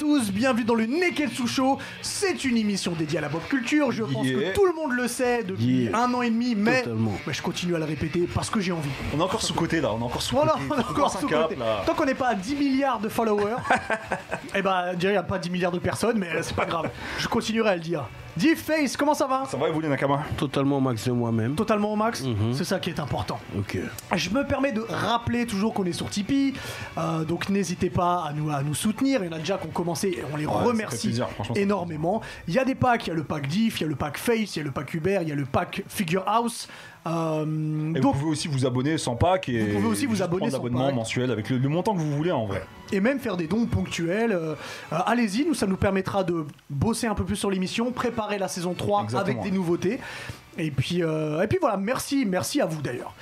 [0.00, 1.76] tous, bienvenue dans le Neketsu Show.
[2.00, 3.92] C'est une émission dédiée à la pop culture.
[3.92, 4.50] Je pense Yeah.
[4.52, 5.98] que tout le monde le sait depuis Yeah.
[6.04, 6.84] un an et demi, mais,
[7.30, 8.88] je continue à le répéter parce que j'ai envie.
[9.14, 10.64] On est encore sous côté là, on est encore sous Voilà, côté.
[10.70, 11.56] on est encore sous côté.
[11.84, 13.56] Tant qu'on n'est pas à 10 milliards de followers,
[14.54, 16.88] eh ben, il n'y a pas 10 milliards de personnes, mais c'est pas grave.
[17.18, 18.04] Je continuerai à le dire.
[18.36, 21.54] Div Face, comment ça va Ça va et vous les Nakama Totalement max de moi-même.
[21.56, 22.52] Totalement au max Mhm.
[22.54, 23.38] C'est ça qui est important.
[23.58, 23.78] Ok.
[24.14, 26.54] Je me permets de rappeler toujours qu'on est sur Tipeee,
[26.96, 29.22] euh, donc n'hésitez pas à nous, à nous soutenir.
[29.22, 31.28] Il y en a déjà qui ont commencé et on les ça fait remercie plaisir,
[31.30, 32.20] franchement, ça fait énormément.
[32.48, 33.96] Il y a des packs, il y a le pack Diff, il y a le
[33.96, 36.68] pack Face, il y a le pack Uber, il y a le pack Figure House.
[37.06, 40.22] Euh, Et donc, vous pouvez aussi vous abonner sans pack et Vous pouvez aussi vous
[40.22, 40.94] abonner sans l'abonnement pack.
[40.94, 42.62] mensuel avec le, le montant que vous voulez en vrai.
[42.92, 44.32] et même faire des dons ponctuels.
[44.32, 44.54] euh,
[44.92, 48.48] euh, Allez-y, nous ça nous permettra de bosser un peu plus sur l'émission, préparer la
[48.48, 49.38] saison 3 Exactement.
[49.40, 49.98] avec des nouveautés.
[50.58, 53.14] Et puis, euh, et puis voilà, merci, merci à vous d'ailleurs.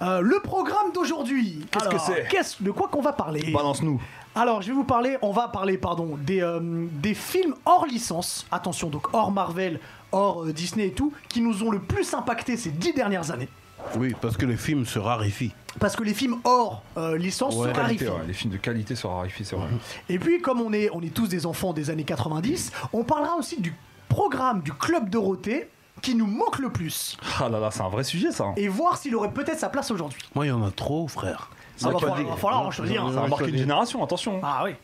[0.00, 1.60] Le programme d'aujourd'hui.
[1.70, 4.02] Qu'est-ce que c'est De quoi qu'on va parler Balance-nous.
[4.34, 8.88] Alors, je vais vous parler, on va parler, pardon, des, des films hors licence, attention,
[8.88, 9.78] donc hors Marvel,
[10.12, 13.48] hors euh, Disney et tout, qui nous ont le plus impacté ces dix dernières années.
[13.96, 15.52] Oui, parce que les films se raréfient.
[15.80, 18.20] Parce que les films hors euh, licence Ouais, se Qualité, raréfient.
[18.22, 19.66] ouais, les films de qualité sont raréfiés, c'est vrai.
[20.08, 23.34] Et puis, comme on est, on est tous des enfants des années 90, on parlera
[23.36, 23.74] aussi du
[24.08, 25.68] programme du Club Dorothée
[26.00, 27.16] qui nous manque le plus.
[27.40, 28.52] Ah là là, c'est un vrai sujet ça.
[28.56, 30.20] Et voir s'il aurait peut-être sa place aujourd'hui.
[30.34, 31.48] Moi, il y en a trop, frère.
[31.50, 33.10] Ah, va Ça falloir- dit- va falloir en choisir.
[33.12, 34.40] Ça a marqué une génération, attention.
[34.44, 34.74] Ah oui.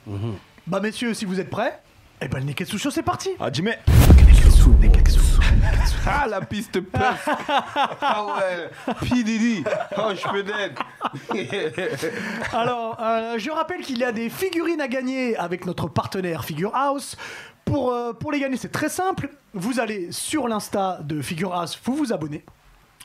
[0.66, 1.80] Bah messieurs, si vous êtes prêts,
[2.20, 3.70] eh ben le Neketsu Show, c'est parti Ah Jimmy
[6.06, 7.28] Ah, la piste puff
[8.00, 9.22] Ah ouais P.
[9.22, 9.64] Diddy
[9.96, 10.82] Oh, je peux d'être
[12.54, 16.74] Alors, euh, je rappelle qu'il y a des figurines à gagner avec notre partenaire Figure
[16.74, 17.16] House.
[17.64, 19.28] Pour, euh, pour les gagner, c'est très simple.
[19.52, 22.44] Vous allez sur l'insta de Figure House, vous vous abonnez.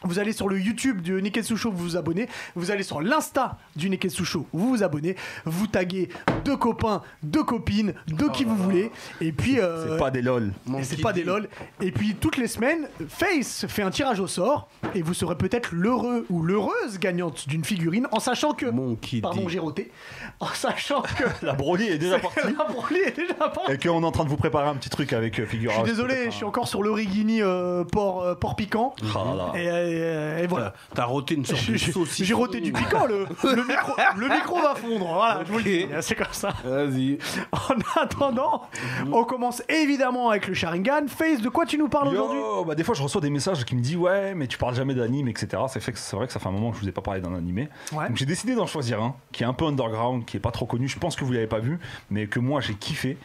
[0.03, 2.27] Vous allez sur le YouTube du Neketsu Show, vous vous abonnez.
[2.55, 5.15] Vous allez sur l'Insta du Neketsu Show, vous vous abonnez.
[5.45, 6.09] Vous taguez
[6.45, 8.91] deux copains, deux copines, deux qui vous voulez.
[9.21, 9.59] Et puis.
[9.59, 10.53] euh, C'est pas des lol.
[10.77, 11.47] et c'est pas des lol.
[11.81, 15.69] Et puis toutes les semaines, Face fait un tirage au sort et vous serez peut-être
[15.73, 18.65] l'heureux ou l'heureuse gagnante d'une figurine en sachant que.
[18.65, 19.91] Mon qui Pardon, j'ai roté.
[20.39, 22.39] En sachant que La Broly est déjà partie.
[22.57, 23.71] la Broly est déjà partie.
[23.71, 25.69] Et qu'on est en train de vous préparer un petit truc avec euh, Je suis
[25.69, 28.93] House, désolé, je suis encore sur le Rigini euh, porc, euh, porc piquant.
[29.15, 29.59] Ah là là.
[29.59, 30.73] Et, euh, et voilà.
[30.93, 32.25] T'as roté une sorte de J'ai saucisse.
[32.25, 35.63] j'ai roté du piquant, le, le, micro, le micro va fondre, voilà, je vous le
[35.63, 36.53] dis, c'est comme ça.
[36.63, 37.17] Vas-y.
[37.51, 38.63] En attendant,
[39.11, 41.07] on commence évidemment avec le Sharingan.
[41.07, 42.39] Face, de quoi tu nous parles aujourd'hui?
[42.65, 44.93] bah des fois je reçois des messages qui me disent ouais mais tu parles jamais
[44.95, 45.63] d'anime etc.
[45.67, 47.01] C'est fait que c'est vrai que ça fait un moment que je vous ai pas
[47.01, 47.69] parlé d'un animé.
[47.91, 48.07] Ouais.
[48.07, 50.65] Donc j'ai décidé d'en choisir un qui est un peu underground, qui est pas trop
[50.65, 50.87] connu.
[50.87, 51.79] Je pense que vous l'avez pas vu,
[52.09, 53.17] mais que moi j'ai kiffé.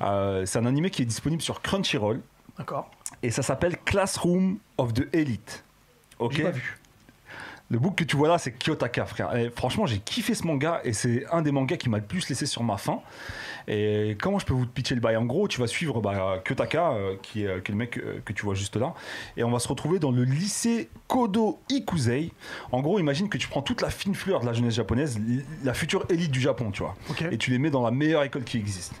[0.00, 2.20] Euh, c'est un animé qui est disponible sur Crunchyroll
[2.58, 2.90] D'accord.
[3.22, 5.64] et ça s'appelle Classroom of the Elite.
[6.18, 6.34] Ok.
[6.34, 6.78] J'ai pas vu.
[7.70, 9.34] Le book que tu vois là, c'est Kyotaka, frère.
[9.34, 12.28] Et franchement, j'ai kiffé ce manga et c'est un des mangas qui m'a le plus
[12.28, 13.00] laissé sur ma faim.
[13.66, 15.16] Et comment je peux vous pitcher le bail?
[15.16, 18.20] En gros, tu vas suivre bah, Kyotaka, euh, qui, est, qui est le mec euh,
[18.22, 18.92] que tu vois juste là,
[19.38, 22.32] et on va se retrouver dans le lycée Kodo Ikusei.
[22.72, 25.18] En gros, imagine que tu prends toute la fine fleur de la jeunesse japonaise,
[25.64, 26.94] la future élite du Japon, tu vois,
[27.30, 28.92] et tu les mets dans la meilleure école qui existe.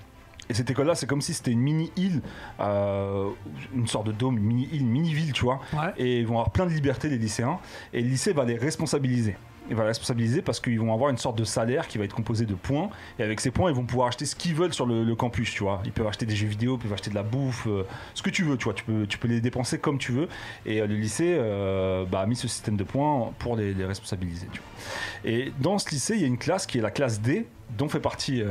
[0.48, 2.20] Et cette école-là, c'est comme si c'était une mini-île,
[2.60, 3.30] euh,
[3.74, 5.60] une sorte de dôme, une mini-île, une mini-ville, tu vois.
[5.72, 5.92] Ouais.
[5.96, 7.58] Et ils vont avoir plein de liberté, les lycéens.
[7.92, 9.36] Et le lycée va les responsabiliser.
[9.70, 12.14] Il va les responsabiliser parce qu'ils vont avoir une sorte de salaire qui va être
[12.14, 12.90] composé de points.
[13.18, 15.50] Et avec ces points, ils vont pouvoir acheter ce qu'ils veulent sur le, le campus,
[15.50, 15.80] tu vois.
[15.84, 18.30] Ils peuvent acheter des jeux vidéo, ils peuvent acheter de la bouffe, euh, ce que
[18.30, 18.74] tu veux, tu vois.
[18.74, 20.28] Tu peux, tu peux les dépenser comme tu veux.
[20.66, 23.86] Et euh, le lycée euh, bah, a mis ce système de points pour les, les
[23.86, 25.30] responsabiliser, tu vois.
[25.30, 27.46] Et dans ce lycée, il y a une classe qui est la classe D,
[27.78, 28.42] dont fait partie,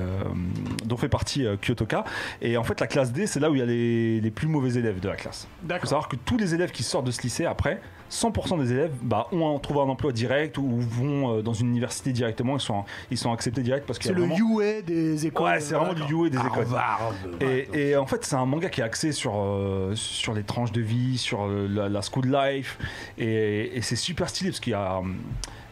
[0.84, 2.03] dont fait partie Kyotoka.
[2.41, 4.47] Et en fait, la classe D, c'est là où il y a les, les plus
[4.47, 5.47] mauvais élèves de la classe.
[5.69, 7.79] Il faut savoir que tous les élèves qui sortent de ce lycée après,
[8.13, 12.12] 100% des élèves bah, ont trouvé un emploi direct ou vont euh, dans une université
[12.12, 12.57] directement.
[12.57, 14.59] Ils sont, ils sont acceptés direct parce qu'il C'est le vraiment...
[14.59, 15.47] UA des écoles.
[15.47, 16.03] Ouais, c'est vraiment du.
[16.13, 16.68] UA des écoles.
[17.41, 20.72] Et, et en fait, c'est un manga qui est axé sur, euh, sur les tranches
[20.72, 22.78] de vie, sur euh, la, la school life.
[23.17, 25.02] Et, et c'est super stylé parce qu'il y a.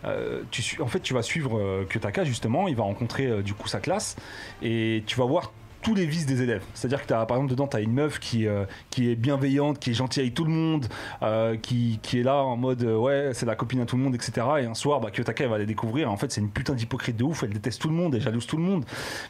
[0.05, 3.53] euh, tu, en fait, tu vas suivre euh, Kyotaka justement, il va rencontrer euh, du
[3.53, 4.15] coup sa classe
[4.63, 5.51] et tu vas voir
[5.82, 6.64] tous les vices des élèves.
[6.74, 9.78] C'est-à-dire que as, par exemple dedans, tu as une meuf qui, euh, qui est bienveillante,
[9.78, 10.86] qui est gentille avec tout le monde,
[11.22, 14.02] euh, qui, qui est là en mode euh, ouais, c'est la copine à tout le
[14.02, 14.44] monde, etc.
[14.60, 16.10] Et un soir, bah, Kyotaka elle va la découvrir.
[16.10, 18.48] En fait, c'est une putain d'hypocrite de ouf, elle déteste tout le monde, elle jalouse
[18.48, 18.84] tout le monde.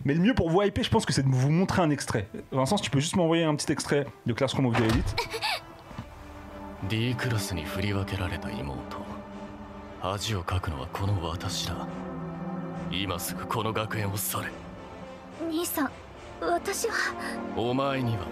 [0.06, 2.26] Mais le mieux pour vous hyper, je pense que c'est de vous montrer un extrait.
[2.52, 5.14] Vincent, si tu peux juste m'envoyer un petit extrait de Classroom of the Elite.
[6.88, 8.98] D クラスに振り分けられた妹
[10.00, 11.86] 恥をかくのはこの私だ
[12.92, 14.52] 今すぐこの学園を去れ
[15.50, 15.90] 兄さん
[16.41, 16.93] 私は。
[17.55, 18.25] お前には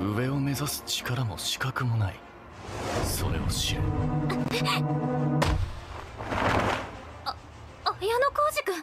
[0.00, 2.14] 上を目指す力も資格もない。
[3.02, 3.80] それを知れ。
[7.98, 8.74] 綾野浩二君。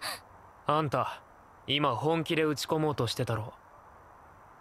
[0.65, 1.21] あんた
[1.67, 3.53] 今本気で打ち込もうとしてたろ。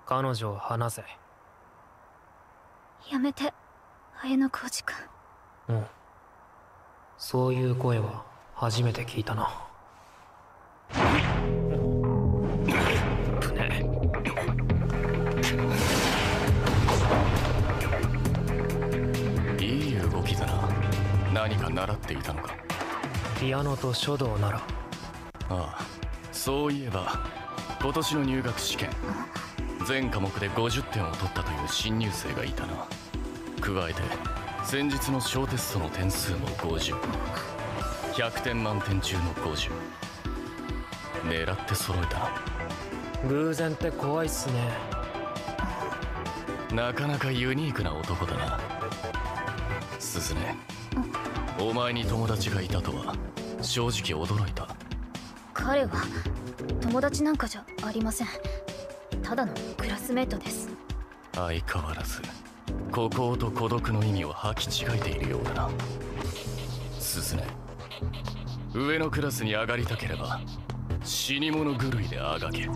[0.04, 1.04] 彼女を離せ。
[3.10, 3.54] やめて
[4.22, 4.94] 綾野浩二君。
[5.68, 5.86] うん。
[7.16, 8.24] そういう声は
[8.54, 9.48] 初めて聞いたな
[21.42, 22.54] 何か習っていたのか？
[23.40, 24.58] ピアノと書道なら。
[24.58, 25.78] ああ
[26.30, 27.20] そういえば
[27.80, 28.90] 今年の入学試験
[29.84, 32.86] 全科目で50点を取ったという新入生がいたな。
[33.60, 34.02] 加えて
[34.64, 39.72] 先日の小テストの点数も50100点満点中の50
[41.24, 42.30] 狙って揃えた
[43.28, 44.70] 偶然って怖いっすね。
[46.72, 48.60] ななかなかユニークな男だな。
[49.98, 50.40] 鈴音
[51.62, 53.14] お前に友達がいたとは
[53.62, 54.66] 正直驚いた。
[55.54, 55.90] 彼は
[56.80, 58.26] 友達なんかじゃありません。
[59.22, 60.68] ただのクラスメートです。
[61.32, 62.20] 相変わらず
[62.90, 65.70] 孤高と孤独の意味を履き違えているようだな。
[66.98, 67.44] 鈴音
[68.74, 70.40] 上のクラスに上がりたければ
[71.04, 72.68] 死に物狂いであがけ。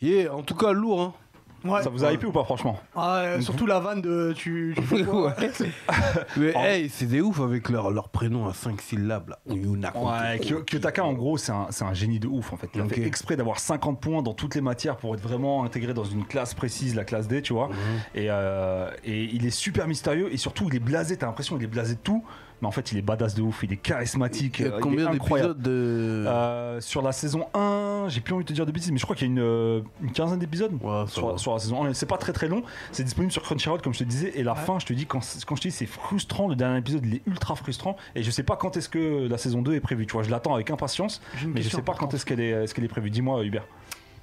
[0.00, 1.23] Yeah, en tout cas, lourd, hein.
[1.64, 1.82] Ouais.
[1.82, 2.78] Ça vous a hypé ou pas, franchement?
[2.94, 4.74] Ah, euh, surtout la vanne de tu.
[4.76, 5.50] tu fais quoi Ouais.
[6.36, 9.38] Mais hey, c'est des ouf avec leur, leur prénom à 5 syllabes là.
[9.48, 9.92] Yuna.
[9.96, 12.68] Ouais, Kyo- Kyotaka, en gros, c'est un, c'est un génie de ouf, en fait.
[12.74, 12.94] Il a Ok.
[12.94, 16.24] fait exprès d'avoir 50 points dans toutes les matières pour être vraiment intégré dans une
[16.24, 17.70] classe précise, la classe D, tu vois.
[18.14, 21.16] Et, euh, et il est super mystérieux et surtout, il est blasé.
[21.16, 22.24] T'as l'impression qu'il est blasé de tout.
[22.64, 23.62] Mais en fait, il est badass de ouf.
[23.62, 24.60] Il est charismatique.
[24.60, 26.24] Il y a euh, il combien d'épisodes de.
[26.26, 29.04] Euh, sur la saison 1, j'ai plus envie de te dire de bêtises, mais je
[29.04, 31.92] crois qu'il y a une, euh, une quinzaine d'épisodes Ouais, sur, la saison 1.
[31.92, 34.32] C'est pas très très long, c'est disponible sur Crunchyroll comme je te disais.
[34.34, 36.78] Et la fin, je te dis, quand, quand je te dis c'est frustrant, le dernier
[36.78, 37.98] épisode il est ultra frustrant.
[38.14, 40.06] Et je sais pas quand est-ce que la saison 2 est prévue.
[40.06, 42.72] Tu vois, je l'attends avec impatience, mais je sais pas quand est-ce qu'elle est, est,
[42.72, 43.10] qu'elle est prévue.
[43.10, 43.66] Dis-moi, Hubert.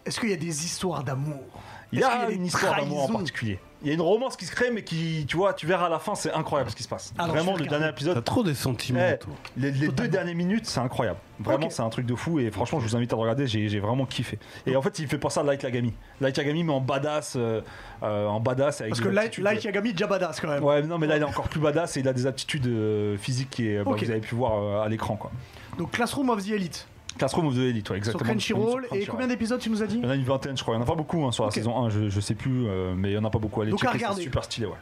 [0.04, 1.44] Est-ce qu'il y a des histoires d'amour?
[1.92, 3.60] Il y Est-ce qu'il a des une histoire d'amour en particulier.
[3.84, 5.90] Il y a une romance qui se crée, mais qui, tu vois, tu verras à
[5.90, 7.14] la fin, c'est incroyable ce qui se passe.
[7.18, 7.86] Alors, Vraiment, le dernier regarder.
[7.86, 9.34] T'as épisode, trop des sentiments, Eh, toi.
[9.58, 11.18] les, les deux dernières minutes, c'est incroyable.
[11.40, 13.48] Vraiment, c'est un truc de fou et franchement, je vous invite à le regarder.
[13.48, 14.38] J'ai vraiment kiffé.
[14.68, 15.94] Et en fait, il fait penser à Light Yagami.
[16.20, 17.62] Light Yagami, mais en badass, euh,
[18.04, 20.64] euh, en badass avec Parce que Light, Light Yagami, déjà badass quand même.
[20.64, 23.18] Ouais, non, mais là, il est encore plus badass et il a des aptitudes euh,
[23.18, 25.32] physiques qui, est- bah, vous avez pu voir euh, à l'écran, quoi.
[25.80, 26.86] Donc Classroom of the Elite
[27.18, 28.30] Classroom of the Elite, ouais, sur exactement.
[28.32, 28.70] Crunchyroll.
[28.72, 29.08] Sur Et Crunchyroll.
[29.12, 30.76] combien d'épisodes tu nous as dit Il y en a une vingtaine, je crois.
[30.76, 32.68] Il n'y en a pas beaucoup hein, sur la saison 1, je, je sais plus,
[32.68, 33.62] euh, mais il n'y en a pas beaucoup.
[33.62, 34.74] Allez, Donc checker, c'est super stylé, ouais.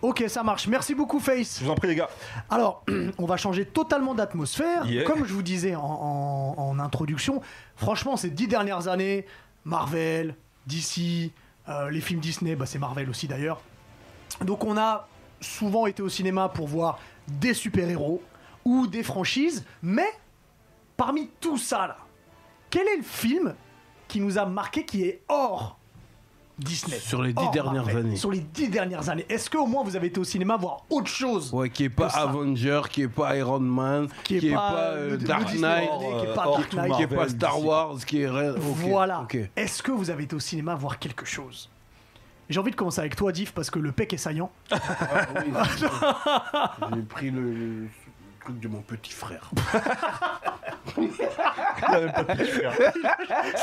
[0.00, 0.68] Ok, ça marche.
[0.68, 1.58] Merci beaucoup, Face.
[1.58, 2.08] Je vous en prie, les gars.
[2.50, 2.84] Alors,
[3.18, 4.86] on va changer totalement d'atmosphère.
[4.86, 5.02] Yeah.
[5.04, 7.40] Comme je vous disais en, en- en introduction,
[7.74, 9.26] franchement, ces dix dernières années,
[9.64, 10.34] Marvel,
[10.66, 11.32] DC,
[11.68, 13.60] euh, les films Disney, bah, c'est Marvel aussi d'ailleurs.
[14.44, 15.08] Donc on a
[15.40, 18.22] souvent été au cinéma pour voir des super-héros
[18.64, 20.06] ou des franchises, mais
[20.98, 21.96] parmi tout ça là,
[22.68, 23.54] quel est le film
[24.06, 25.76] qui nous a marqué qui est hors
[26.58, 28.16] Disney Sur les dix hors dernières Marvel, années.
[28.16, 29.24] Sur les dix dernières années.
[29.28, 32.08] Est-ce qu'au moins vous avez été au cinéma voir autre chose Ouais, qui est pas.
[32.08, 35.90] Avenger, qui est pas Iron Man, qui est, pas, euh, le- le Dark Disney Knight,
[36.00, 36.96] Disney, qui est pas Dark Knight.
[36.96, 37.64] qui est pas Star.
[37.64, 38.28] Wars, qui est.
[38.28, 39.24] rien- ok, voilà.
[39.54, 41.70] Est-ce que vous avez été au cinéma voir quelque chose?
[42.50, 44.50] J'ai envie de commencer avec toi, Diff, parce que le pec est saillant.
[44.72, 44.78] Ah
[45.36, 45.52] oui,
[46.96, 47.88] J'ai pris le, le
[48.40, 49.48] truc de mon petit frère.
[50.94, 51.04] C'est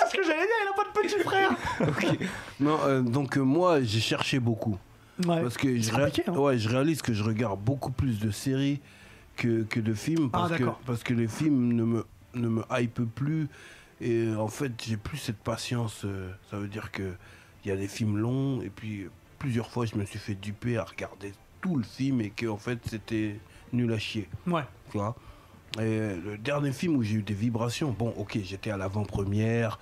[0.09, 1.51] ce que j'allais dire, il a pas de petit frère
[2.59, 4.77] Non, euh, donc euh, moi, j'ai cherché beaucoup.
[5.25, 5.41] Ouais.
[5.41, 6.33] Parce que je, C'est ré- compliqué, hein.
[6.37, 8.81] ouais, je réalise que je regarde beaucoup plus de séries
[9.37, 10.29] que, que de films.
[10.33, 10.79] Ah, Parce, que, d'accord.
[10.85, 13.47] parce que les films ne me, ne me hype plus.
[14.01, 16.01] Et euh, en fait, j'ai plus cette patience.
[16.03, 17.13] euh, ça veut dire que
[17.63, 18.61] il y a des films longs.
[18.61, 22.19] Et puis, euh, plusieurs fois, je me suis fait duper à regarder tout le film
[22.21, 23.39] et que en fait, c'était
[23.71, 24.27] nul à chier.
[24.47, 24.63] Ouais.
[24.91, 25.15] Tu vois?
[25.77, 29.77] Et euh, le dernier film où j'ai eu des vibrations, bon, ok, j'étais à l'avant-première.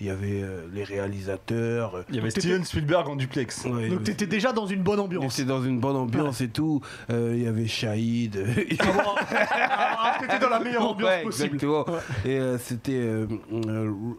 [0.00, 1.96] Il y avait euh, les réalisateurs.
[1.96, 3.64] euh, Il y avait Steven Spielberg en duplex.
[3.64, 5.36] ouais, Donc t'étais déjà dans une bonne on ambiance.
[5.40, 6.80] était dans une bonne ambiance et tout.
[7.10, 8.36] Euh, Il y avait Shahid.
[8.80, 11.46] Ah, t'étais dans la meilleure ambiance Ouais, possible.
[11.56, 11.84] exactement.
[12.24, 13.26] Et euh, c'était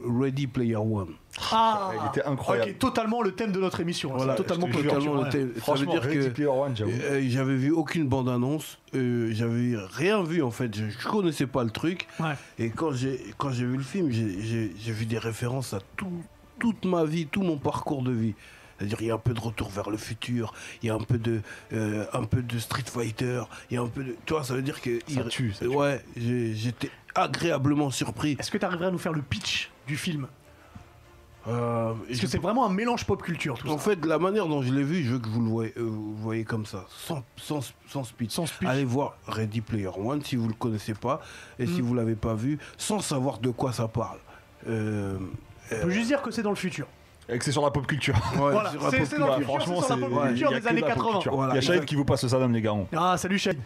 [0.05, 1.13] Ready Player One.
[1.51, 2.72] Ah, Il était incroyable.
[2.72, 4.12] Ok, totalement le thème de notre émission.
[4.12, 4.17] hein.
[4.17, 5.48] Voilà, c'est totalement jure, Totalement le thème.
[5.50, 6.22] Ça veut Franchement, dire que
[6.75, 6.91] j'avoue.
[6.91, 8.77] euh, j'avais vu aucune bande-annonce.
[8.96, 10.75] euh, j'avais rien vu en fait.
[10.75, 12.08] Je, je connaissais pas le truc.
[12.19, 12.34] Ouais.
[12.58, 16.12] Et quand j'ai quand j'ai vu le film, j'ai- vu des références à tout,
[16.60, 18.34] toute ma vie, tout mon parcours de vie.
[18.77, 21.00] C'est-à-dire, il y a un peu de retour vers le futur, il y a un
[21.00, 21.41] peu de,
[21.74, 24.15] euh, un peu de Street Fighter, il y a un peu de.
[24.25, 25.00] Tu vois, ça veut dire que.
[25.00, 25.67] Ça il- tue, ça tue.
[25.67, 28.38] Ouais, j'étais agréablement surpris.
[28.39, 30.27] Est-ce que tu arriverais à nous faire le pitch du film?
[31.48, 33.84] Euh, Parce que c'est vraiment un mélange pop culture, tout En ça.
[33.91, 36.13] fait, la manière dont je l'ai vu, je veux que vous le voyez, euh, vous
[36.15, 38.31] voyez comme ça, sans, sans, sans speech.
[38.31, 38.67] Sans speech.
[38.67, 41.22] Allez voir Ready Player One si vous le connaissez pas
[41.58, 41.86] et si Mm.
[41.86, 44.19] vous l'avez pas vu, sans savoir de quoi ça parle.
[44.67, 45.17] Euh,
[45.72, 46.88] On peut juste dire que c'est dans le futur.
[47.29, 48.15] Et que c'est sur la pop culture.
[48.34, 50.93] ouais, Voilà, c'est- dans le futur, c'est sur la pop culture des années de la
[50.96, 51.12] pop 80.
[51.13, 51.36] culture.
[51.36, 52.88] Voilà, il y a Shahid qui vous passe le Saddam, les garons.
[52.96, 53.58] Ah, salut Shane.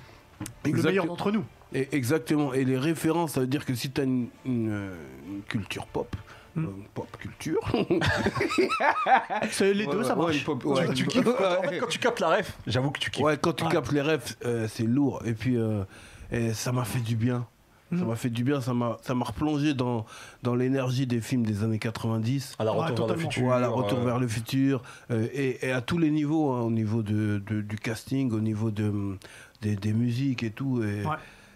[0.65, 1.43] Le meilleur d'entre nous.
[1.73, 2.53] Et exactement.
[2.53, 4.95] Et les références, ça veut dire que si tu as une, une, euh,
[5.27, 6.15] une culture pop,
[6.55, 6.65] Mm.
[6.65, 7.59] euh, pop culture.
[9.51, 10.43] C'est les deux, Ouais, ça marche.
[10.43, 11.25] pop- ouais, Tu une- kiffes.
[11.25, 11.33] ouais.
[11.57, 13.23] En fait, quand tu captes la ref, j'avoue que tu kiffes.
[13.23, 15.21] Ouais, quand tu captes les refs, euh, c'est lourd.
[15.25, 15.83] Et puis, euh,
[16.31, 17.47] et ça m'a fait du bien.
[17.91, 18.07] Ça Mhm.
[18.07, 20.05] m'a fait du bien, ça m'a ça m'a replongé dans,
[20.41, 22.55] dans l'énergie des films des années 90.
[22.57, 23.43] À la Ouais, retour vers le futur.
[23.43, 24.81] Voilà, retour euh, vers le futur.
[25.11, 28.39] euh, et, et à tous les niveaux, hein, au niveau de, de- du casting, au
[28.39, 29.15] niveau de,
[29.61, 30.81] des, des musiques et tout.
[30.83, 31.15] Et, Ouais.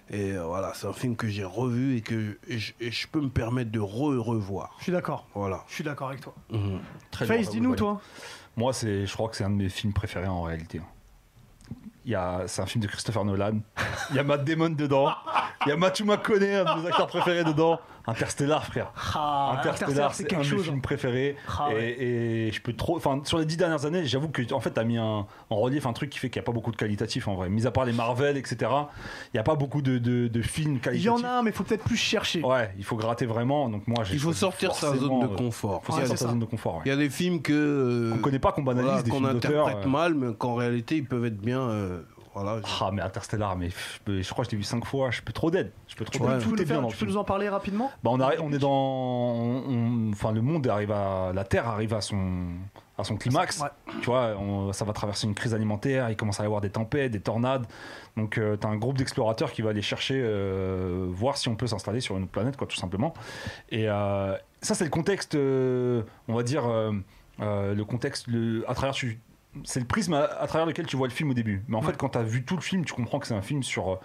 [0.09, 3.19] Et euh, voilà, c'est un film que j'ai revu et que je, et je peux
[3.19, 4.75] me permettre de re-revoir.
[4.79, 5.27] Je suis d'accord.
[5.33, 5.63] Voilà.
[5.67, 6.33] Je suis d'accord avec toi.
[6.49, 6.79] Mhm.
[7.11, 7.99] très Face, dis-nous, toi.
[8.55, 10.81] Moi, c'est, je crois que c'est un de mes films préférés en réalité.
[12.05, 13.59] Il y a, c'est un film de Christopher Nolan.
[14.11, 15.13] Il y a Matt Damon dedans.
[15.65, 17.81] Il y a Matthew McConaughey, un de mes acteurs préférés dedans.
[18.07, 18.93] Interstellar, frère.
[19.15, 20.63] Ah, Interstellar, c'est un quelque de mes chose.
[20.63, 21.35] films préférés.
[21.59, 21.95] Ah et, ouais.
[22.01, 22.95] et je peux trop.
[22.95, 25.85] Enfin, sur les dix dernières années, j'avoue que en fait, t'as mis un, en relief
[25.85, 27.49] un truc qui fait qu'il n'y a pas beaucoup de qualitatif en vrai.
[27.49, 28.57] Mis à part les Marvel, etc.
[29.33, 31.05] Il n'y a pas beaucoup de, de, de films Il qualitatifs.
[31.05, 32.41] y en a un, mais il faut peut-être plus chercher.
[32.43, 33.67] Ouais, il faut gratter vraiment.
[33.69, 35.81] Donc moi, Il faut sortir sa zone forcément, de euh, confort.
[35.83, 36.81] faut Ouais, sortir sa zone de confort.
[36.85, 37.51] Il y a des films que.
[37.53, 39.65] euh, Qu'on connaît pas, qu'on banalise voilà, des qu'on films d'auteur.
[39.67, 39.89] interprète euh.
[39.89, 41.59] mal, mais qu'en réalité, ils peuvent être bien.
[41.61, 42.01] euh,
[42.41, 42.62] voilà.
[42.82, 43.75] Ah mais Interstellar, mais je,
[44.06, 45.72] peux- je crois que je l'ai vu cinq fois, je peux trop d'aide.
[45.88, 47.91] Je peux trop peux Tout nous est bien dans tu peux nous en parler rapidement?
[48.03, 51.94] Bah on, arrive- on est dans, on- enfin le monde arrive à, la Terre arrive
[51.94, 52.48] à son,
[52.98, 53.60] à son climax.
[53.62, 53.67] Ouais.
[54.01, 56.10] Tu vois, on- ça va traverser une crise alimentaire.
[56.10, 57.65] Il commence à y avoir des tempêtes, des tornades.
[58.15, 61.67] Donc tu as un groupe d'explorateurs qui va aller chercher, euh, voir si on peut
[61.67, 63.13] s'installer sur une autre planète, quoi, tout simplement.
[63.70, 66.91] Et euh, ça c'est le contexte, euh, on va dire euh,
[67.41, 69.20] euh, le contexte, le, à travers tu-
[69.65, 71.63] c'est le prisme à, à travers lequel tu vois le film au début.
[71.67, 71.87] Mais en Ouais.
[71.87, 73.89] fait, quand tu as vu tout le film, tu comprends que c'est un film sur
[73.93, 73.95] euh,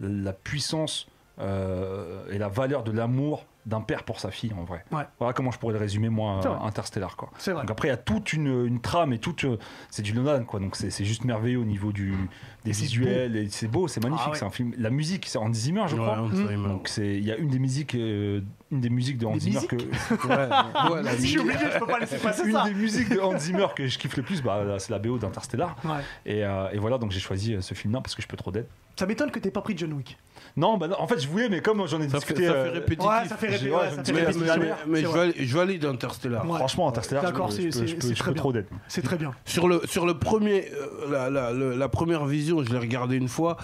[0.00, 1.08] la puissance
[1.40, 4.84] euh, et la valeur de l'amour d'un père pour sa fille, en vrai.
[4.90, 5.04] Ouais.
[5.18, 6.40] Voilà comment je pourrais le résumer, moi.
[6.64, 7.16] Interstellar.
[7.16, 7.30] Quoi.
[7.38, 7.62] C'est vrai.
[7.62, 9.44] Donc après, il y a toute une, une trame et toute.
[9.44, 9.58] euh,
[9.90, 10.58] c'est du Nolan, quoi.
[10.58, 12.14] Donc c'est c'est juste merveilleux au niveau du,
[12.64, 13.36] des visuels.
[13.36, 14.24] et C'est beau, c'est magnifique.
[14.26, 14.38] Ah ouais.
[14.38, 14.72] C'est un film.
[14.78, 16.16] La musique, c'est Hans Zimmer, je crois.
[16.16, 19.40] Donc c'est, il y a une des musiques, euh, une des musiques de Hans Des
[19.40, 19.76] Zimmer musiques que,
[21.20, 22.64] suis obligé, je peux pas laisser passer une ça.
[22.64, 25.76] des musiques de Hans Zimmer que je kiffe le plus, bah, c'est la BO d'Interstellar.
[25.84, 25.90] Ouais.
[26.26, 28.66] Et, euh, et voilà, donc j'ai choisi ce film-là parce que je peux trop d'aide.
[28.96, 30.18] Ça m'étonne que t'aies pas pris John Wick.
[30.56, 32.46] Non, bah non, en fait, je voulais, mais comme j'en ai Ça fait, discuté.
[32.46, 33.57] ça fait euh, ça fait ouais, ça fait répétitif.
[33.64, 35.02] Mais-
[35.46, 36.48] je, valide, Interstellar.
[36.48, 36.58] Ouais.
[36.58, 38.52] Franchement, Interstellar, je, D'accord, je c'est- peux, c'est- je peux- c'est je très peux trop
[38.52, 38.62] bien.
[38.62, 38.70] d'aide.
[38.88, 39.32] C'est très bien.
[39.44, 43.16] Sur le, sur le premier, euh, la, la- le- la première vision, je l'ai regardé
[43.16, 43.56] une fois.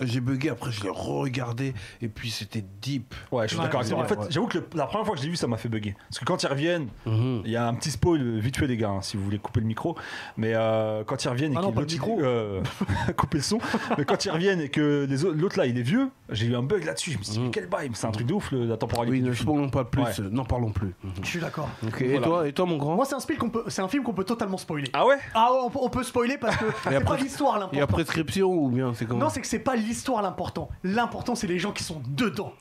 [0.00, 1.72] J'ai bugué, après je l'ai re-regardé,
[2.02, 3.14] et puis c'était deep.
[3.30, 4.02] Ouais, je suis d'accord avec toi.
[4.02, 5.68] En fait, j'avoue que le- la première fois que je l'ai vu, ça m'a fait
[5.68, 5.94] bugger.
[6.08, 7.42] Parce que quand ils reviennent, Mhm.
[7.44, 9.38] il y a un petit spoil euh, vite fait, les gars, hein, si vous voulez
[9.38, 9.96] couper le micro.
[10.36, 12.16] Mais euh, quand ils reviennent et Ah non, pas le l'autre, micro.
[12.18, 12.60] il- euh,
[13.16, 13.58] couper le son.
[13.96, 16.56] mais quand ils reviennent et que les autres- l'autre là, il est vieux, j'ai eu
[16.56, 17.12] un bug là-dessus.
[17.12, 17.44] Je me suis dit, Mhm.
[17.46, 19.46] mais quel bail, c'est un truc de ouf, le- la temporalité Oui, du ne film.
[19.46, 20.20] parlons pas plus, Ouais.
[20.20, 20.94] euh, n'en parlons plus.
[21.04, 21.12] Mhm.
[21.22, 21.68] Je suis d'accord.
[21.86, 22.26] Ok, Et, Voilà.
[22.26, 22.96] toi, et toi, mon grand?
[22.96, 24.88] Moi, c'est un, film qu'on peut- c'est un film qu'on peut totalement spoiler.
[24.92, 25.16] Ah ouais?
[25.34, 27.78] Ah ouais, on peut, on peut spoiler parce que c'est après- pas l'histoire Il y
[27.78, 27.94] a l'important.
[27.94, 29.20] prescription ou bien c'est comment?
[29.20, 30.68] Non, c'est que c'est pas l'histoire l'important.
[30.82, 32.52] L'important, c'est les gens qui sont dedans.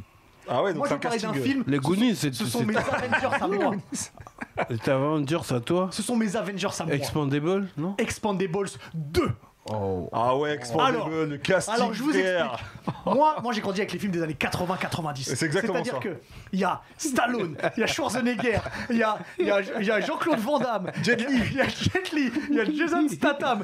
[0.48, 1.42] Ah ouais, donc Moi, je c'est un parler d'un casting.
[1.42, 1.63] euh, film.
[1.68, 3.75] Les Goonies, c'est Ce sont c'est- mes Avengers à moi.
[4.70, 6.94] c'est Avengers à toi Ce sont mes Avengers à moi.
[6.96, 7.96] Expandable, non?
[7.98, 9.32] Expandables 2.
[9.65, 10.10] Oh.
[10.12, 11.74] Ah ouais, Expandable, Alors- le casting.
[11.74, 12.60] Alors, je vous frère.
[13.05, 15.24] Moi, moi j'ai grandi avec les films des années 80-90.
[15.36, 16.00] C'est exactement C'est-à-dire ça.
[16.00, 16.17] que
[16.51, 19.86] il y a Stallone, il y a Schwarzenegger, il y a, il y a- il
[19.86, 22.65] y a Jean-Claude Van Damme, Jet Li, il y a Jet Li, il y a
[22.65, 23.63] Jason Statham,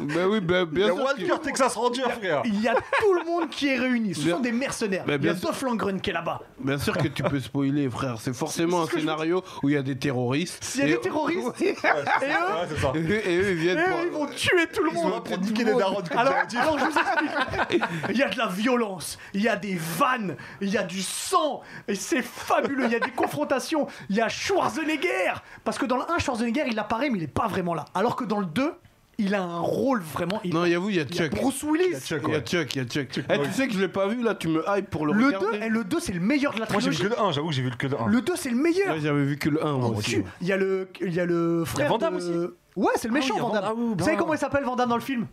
[0.00, 1.04] Ben oui, ben, Il y bien a sûr.
[1.04, 2.42] Walker Texas Ranger, frère.
[2.44, 4.14] il y a tout le monde qui est réuni.
[4.14, 5.04] Ce Bien- sont des mercenaires.
[5.06, 6.40] Mais Il y a bien sûr- Dolph Lundgren qui est là-bas.
[6.58, 8.16] Bien sûr que tu peux spoiler, frère.
[8.20, 10.62] C'est forcément C'est un scénario où il y a des terroristes.
[10.64, 12.92] S'il y a Et- des terroristes, et eux, Ouais, c'est ça.
[12.94, 15.12] et eux, et eux, ils et viennent ils vont tuer tout le Ils sont monde.
[15.14, 17.82] là pour niquer les darons, Alors, alors je vous explique.
[18.10, 21.02] Il y a de la violence, il y a des vannes, il y a du
[21.02, 22.84] sang, et c'est fabuleux.
[22.86, 23.86] Il y a des confrontations.
[24.10, 25.32] Il y a Schwarzenegger.
[25.64, 27.84] Parce que dans le 1, Schwarzenegger, il apparaît, mais il est pas vraiment là.
[27.94, 28.72] Alors que dans le 2,
[29.20, 30.40] il a un rôle vraiment.
[30.44, 31.34] Il, Non, il y a vous, il y a il y a Chuck.
[31.40, 31.86] Bruce Willis.
[31.86, 32.40] Il y a Chuck, Il y a.
[32.40, 33.08] Chuck, il y a Chuck.
[33.28, 33.48] Eh, Norris.
[33.48, 35.58] tu sais que je l'ai pas vu là, tu me hype pour le, Le regarder.
[35.58, 37.16] 2, et le 2, c'est le meilleur de la Moi j'ai vu trilogie.
[37.16, 38.06] que le 1, j'avoue que j'ai vu que le 1.
[38.06, 38.94] Le 2, c'est le meilleur.
[38.94, 40.22] Ouais, j'avais vu que le 1 moi Oh, aussi.
[40.40, 41.88] Il y a le, il y a le frère.
[41.88, 43.64] Van Damme de- aussi Ouais, c'est le méchant oui, il y a Van Damme.
[43.64, 45.26] Van- ah oui, Vous savez comment il s'appelle Van Damme dans le film?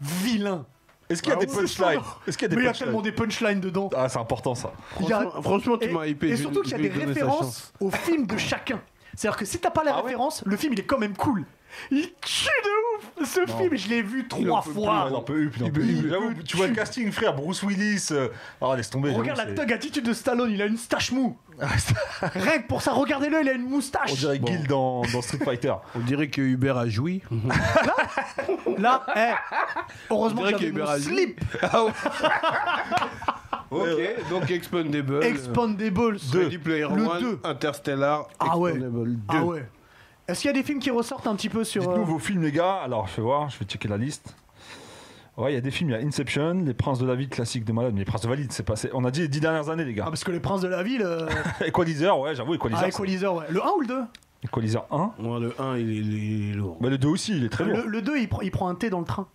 [0.00, 0.64] Vilain.
[1.08, 2.00] Est-ce qu'il y a Ah des oui, punchlines?
[2.26, 2.86] Est-ce qu'il y a des Mais il y a punchlines?
[2.86, 3.90] tellement des punchlines dedans.
[3.96, 4.72] Ah, c'est important ça.
[5.00, 6.28] Il y a- Franchement, tu m'as hypé.
[6.28, 8.80] Et surtout qu'il y a des références au film de chacun.
[9.16, 11.16] C'est-à-dire que si t'as pas la Ah ouais référence, le film il est quand même
[11.16, 11.44] cool.
[11.90, 15.08] Il tue de ouf Ce film, je l'ai vu trois fois.
[15.12, 15.22] Ah,
[16.08, 18.08] J'avoue, tu vois le casting, frère, Bruce Willis.
[18.10, 18.28] euh,
[18.60, 19.10] Ah, laisse tomber.
[19.12, 21.36] Regarde la thug attitude de Stallone, il a une stache mou.
[22.22, 24.12] Rien que pour ça, regardez-le, il a une moustache.
[24.12, 25.74] On dirait Gil dans, dans Street Fighter.
[25.96, 27.20] On dirait que Hubert a joui.
[28.78, 29.32] Là, eh,
[30.10, 31.40] heureusement On que y a Hubert slip.
[33.70, 35.22] ok, donc Expendable.
[35.24, 36.18] Expandables.
[36.32, 37.40] Ready Player Le One, deux.
[37.44, 38.72] Interstellar, Ah ouais.
[38.72, 39.18] Expendable 2.
[39.28, 39.68] Ah ouais.
[40.28, 41.82] Est-ce qu'il y a des films qui ressortent un petit peu sur...
[41.82, 42.74] Dites-nous euh, vos films, les gars.
[42.84, 44.36] Alors, je vais voir, je vais checker la liste.
[45.38, 47.28] Ouais, il y a des films, il y a Inception, Les Princes de la Ville,
[47.28, 47.92] classique de malade.
[47.94, 48.90] Mais Les Princes de la Ville, c'est passé.
[48.92, 50.04] On a dit les dix dernières années, les Ah, gars.
[50.06, 51.02] parce que les princes de la ville...
[51.02, 51.26] euh,
[51.66, 52.82] Equalizer, ouais, j'avoue, Equalizer.
[52.84, 53.44] Ah, Equalizer, ouais.
[53.48, 54.00] Le 1 ou le 2
[54.44, 55.12] Equalizer 1.
[55.18, 56.76] Moi, le 1, il est, il est lourd.
[56.80, 57.76] Bah, le 2 aussi, il est très lourd.
[57.78, 59.26] le, le 2, il prend, il prend un thé dans le train.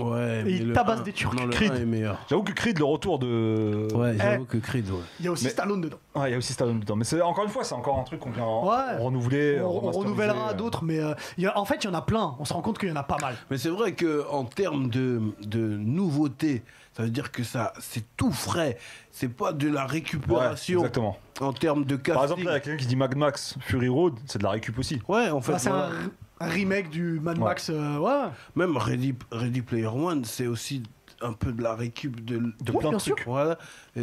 [0.00, 1.34] Ouais, il le tabasse 1 des Turcs.
[1.34, 1.72] Non, le Creed.
[1.72, 2.18] 1 est meilleur.
[2.28, 3.88] J'avoue que Creed, le retour de.
[3.94, 4.18] Ouais, Eh.
[4.18, 4.96] j'avoue que Creed, ouais.
[5.20, 5.96] Il y a aussi Mais- Stallone dedans.
[6.14, 6.96] Ouais, il y a aussi Stallone dedans.
[6.96, 8.96] Mais c'est encore une fois, c'est encore un truc qu'on vient en- Ouais.
[8.98, 9.60] renouveler.
[9.60, 10.54] On, on remasteriser, renouvellera euh.
[10.54, 12.34] d'autres, mais euh, il y a- en fait, il y en a plein.
[12.38, 13.34] On se rend compte qu'il y en a pas mal.
[13.50, 15.58] Mais c'est vrai que en termes de, de
[16.02, 16.62] nouveauté,
[16.96, 18.76] ça veut dire que ça, c'est tout frais.
[19.10, 21.16] C'est pas de la Ouais, récupération exactement.
[21.40, 22.14] en termes de casting.
[22.14, 24.44] Par exemple, là, il y a quelqu'un qui dit Mad Max Fury Road, c'est de
[24.44, 25.00] la récup aussi.
[25.08, 25.86] ouais, en fait, Enfin, c'est voilà.
[25.86, 26.10] un,
[26.42, 27.44] un remake du Mad Ouais.
[27.44, 27.70] Max.
[27.70, 28.28] euh, ouais.
[28.56, 30.82] même Ready, Ready Player One, c'est aussi
[31.24, 33.24] un peu de la récup de, De Oui, plein de trucs.
[33.26, 33.56] Voilà.
[33.94, 34.00] Et,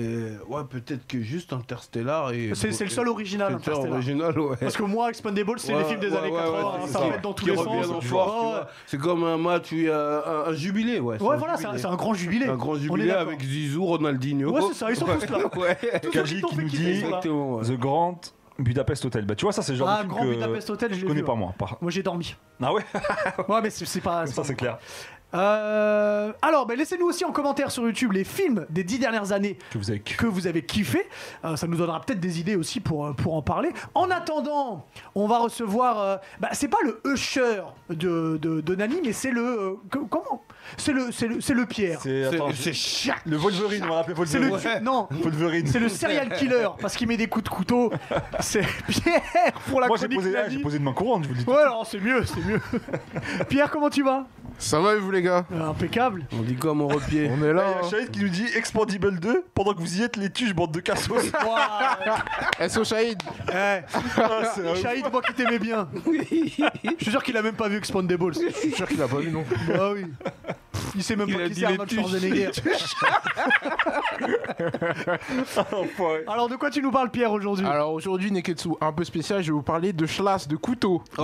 [0.47, 2.51] ouais, peut-être que juste Interstellar et.
[2.53, 3.97] C'est c'est le seul original, C'est le seul Interstellar.
[3.97, 4.55] original, ouais.
[4.57, 6.57] Parce que moi, Expendables, c'est Ouais, les films des ouais, années ouais, 80.
[6.57, 7.65] ouais, hein, c'est ça revient dans tous les sens.
[7.67, 8.07] Ouais, ouais.
[8.07, 8.67] vois.
[8.85, 11.17] C'est comme un match, où il y a un, un jubilé, ouais.
[11.19, 11.81] c'est Ouais, un voilà, c'est un, jubilé.
[11.81, 12.45] c'est un grand jubilé.
[12.45, 14.51] Un grand jubilé avec Zizou, Ronaldinho.
[14.53, 15.39] Ouais, c'est ça, ils sont tous là.
[15.57, 15.77] ouais.
[16.01, 17.63] Tous ceux Kaji qui nous dit- ouais.
[17.65, 18.21] The Grand
[18.59, 19.25] Budapest Hotel.
[19.25, 20.95] Bah, tu vois, ça, c'est le genre Ah, de film Grand que Budapest Hotel, je
[20.95, 21.39] je l'ai connais vu, pas, ouais.
[21.39, 21.53] moi.
[21.57, 22.35] Par- Moi, j'ai dormi.
[22.61, 22.83] Ah ouais?
[23.47, 24.25] Ouais, mais c'est c'est pas.
[24.27, 24.77] c'est Ça, pas c'est clair.
[25.35, 29.59] Euh, alors, ben, laissez-nous aussi en commentaire sur YouTube les films des dix dernières années
[29.71, 31.07] Que vous avez que vous avez kiffé.
[31.45, 33.69] Euh, ça nous donnera peut-être des idées aussi pour, euh, pour en parler.
[33.93, 35.99] En attendant, on va recevoir.
[35.99, 39.41] euh, bah, c'est pas le Usher de, de, de Nani, mais c'est le.
[39.43, 39.73] euh,
[40.09, 40.43] comment
[40.77, 41.99] C'est le, c'est le, c'est le Pierre.
[42.01, 43.15] C'est attends, C'est chiant.
[43.25, 44.47] le Wolverine, on va l'appeler C'est le.
[44.49, 44.83] Wolverine.
[44.83, 45.67] Non, Wolverine.
[45.67, 47.91] c'est le serial killer parce qu'il met des coups de couteau.
[48.39, 49.21] C'est Pierre
[49.69, 50.55] pour la Moi, j'ai chronique posé, ah, Nani.
[50.57, 51.49] j'ai posé de main courante, je vous le dis.
[51.49, 52.59] Ouais, alors c'est mieux, c'est mieux.
[53.49, 54.25] Pierre, comment tu vas?
[54.57, 55.45] Ça va et vous les gars?
[55.53, 56.25] Euh, Impeccable.
[56.33, 57.29] On dit quoi, mon repied?
[57.31, 57.63] On est Il y là.
[57.81, 60.73] a Shahid qui nous dit Expandible 2 pendant que vous y êtes, les tuches, bande
[60.73, 61.31] de cassos.
[62.59, 62.67] hein.
[62.67, 63.81] SO Shahid Eh, Ah,
[64.53, 65.87] c'est un- Shahid, moi qui t'aimais bien.
[66.05, 68.33] Je suis sûr qu'il a même pas vu Expandables.
[68.33, 69.45] Je suis sûr qu'il a pas vu non.
[69.67, 70.05] Bah oui.
[70.99, 71.89] Il sait même Il pas qui c'est Arnold.
[71.89, 72.51] Schwarzenegger.
[75.71, 76.23] Enfoiré.
[76.27, 79.47] Alors de quoi tu nous parles Pierre aujourd'hui Alors aujourd'hui Neketsu, un peu spécial, je
[79.47, 81.01] vais vous parler de schlass, de couteau.
[81.17, 81.23] Oh,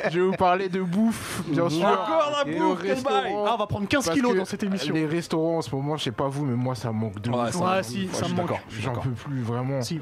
[0.09, 1.85] Je vais vous parler de bouffe, bien sûr.
[1.85, 3.45] Encore la bouffe, restaurant.
[3.45, 4.95] Ah, on va prendre 15 Parce kilos dans cette émission.
[4.95, 7.51] Les restaurants en ce moment, je sais pas vous, mais moi ça manque de Ouais,
[7.51, 8.59] ça Ouais, si, je ça me manque.
[8.69, 9.83] J'en peux plus vraiment.
[9.83, 10.01] Si.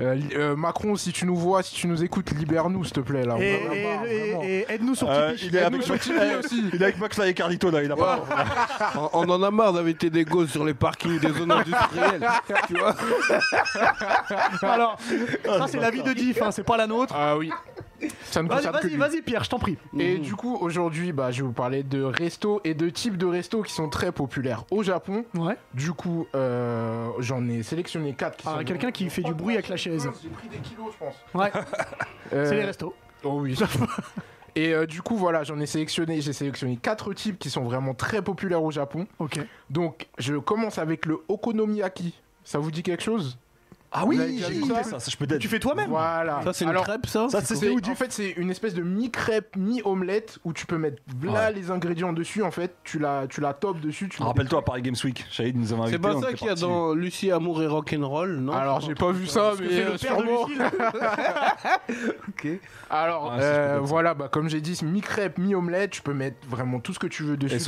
[0.00, 3.24] Euh, euh, Macron, si tu nous vois, si tu nous écoutes, libère-nous s'il te plaît
[3.24, 3.34] là.
[3.36, 5.46] On Et, marre, aide-nous sur Euh, Tipeee.
[5.48, 6.64] il est avec sur Tipeee aussi.
[6.72, 8.24] Il est avec Max et Carlito là, il a pas.
[9.12, 12.26] on, on en a marre d'inviter des gosses sur les parkings des zones industrielles.
[12.68, 12.94] tu vois
[14.62, 14.98] Alors,
[15.44, 17.14] ça c'est la vie de Diff, hein, c'est pas la nôtre.
[17.16, 17.50] Ah oui.
[18.26, 19.76] Ça ne Vas-y, concerne vas-y, Pierre, je t'en prie.
[19.98, 23.26] Et du coup, aujourd'hui, bah, je vais vous parler de restos et de types de
[23.26, 25.24] restos qui sont très populaires au Japon.
[25.34, 25.56] Ouais.
[25.74, 28.64] Du coup, euh, j'en ai sélectionné 4 qui Ah, sont...
[28.64, 29.76] quelqu'un qui fait du bruit avec la
[30.22, 31.14] J'ai pris des kilos, je pense.
[31.34, 31.50] Ouais,
[32.32, 32.94] Euh, c'est les restos.
[33.24, 33.58] Oh oui.
[34.54, 37.94] Et euh, du coup, voilà, j'en ai sélectionné, j'ai sélectionné quatre types qui sont vraiment
[37.94, 39.06] très populaires au Japon.
[39.18, 39.38] Ok.
[39.70, 42.20] Donc, je commence avec le okonomiyaki.
[42.44, 43.38] Ça vous dit quelque chose?
[43.90, 45.38] Ah oui, j'ai vu écouté ça ça, ça je peux.
[45.38, 46.42] Tu fais toi-même Voilà.
[46.44, 48.74] Ça, c'est une Alors, crêpe, ça Ça, c'est C'est- où en fait, c'est une espèce
[48.74, 52.42] de mi-crêpe, mi-omelette où tu peux mettre là les ingrédients dessus.
[52.42, 54.08] En fait, tu la, tu la topes dessus.
[54.18, 55.98] Rappelle-toi à Paris Games Week, Shahid nous avait C'est invités.
[55.98, 58.52] pas ça qu'il y a dans Lucie Amour et Rock'n'Roll, non?
[58.52, 60.46] Alors, j'ai pas vu ça, mais c'est euh, le père de sûrement.
[60.48, 60.64] Lucille.
[62.28, 62.48] Ok.
[62.90, 65.90] Alors, euh, voilà, bah, comme j'ai dit, c'est mi-crêpe, mi-omelette.
[65.90, 67.58] Tu peux mettre vraiment tout ce que tu veux dessus.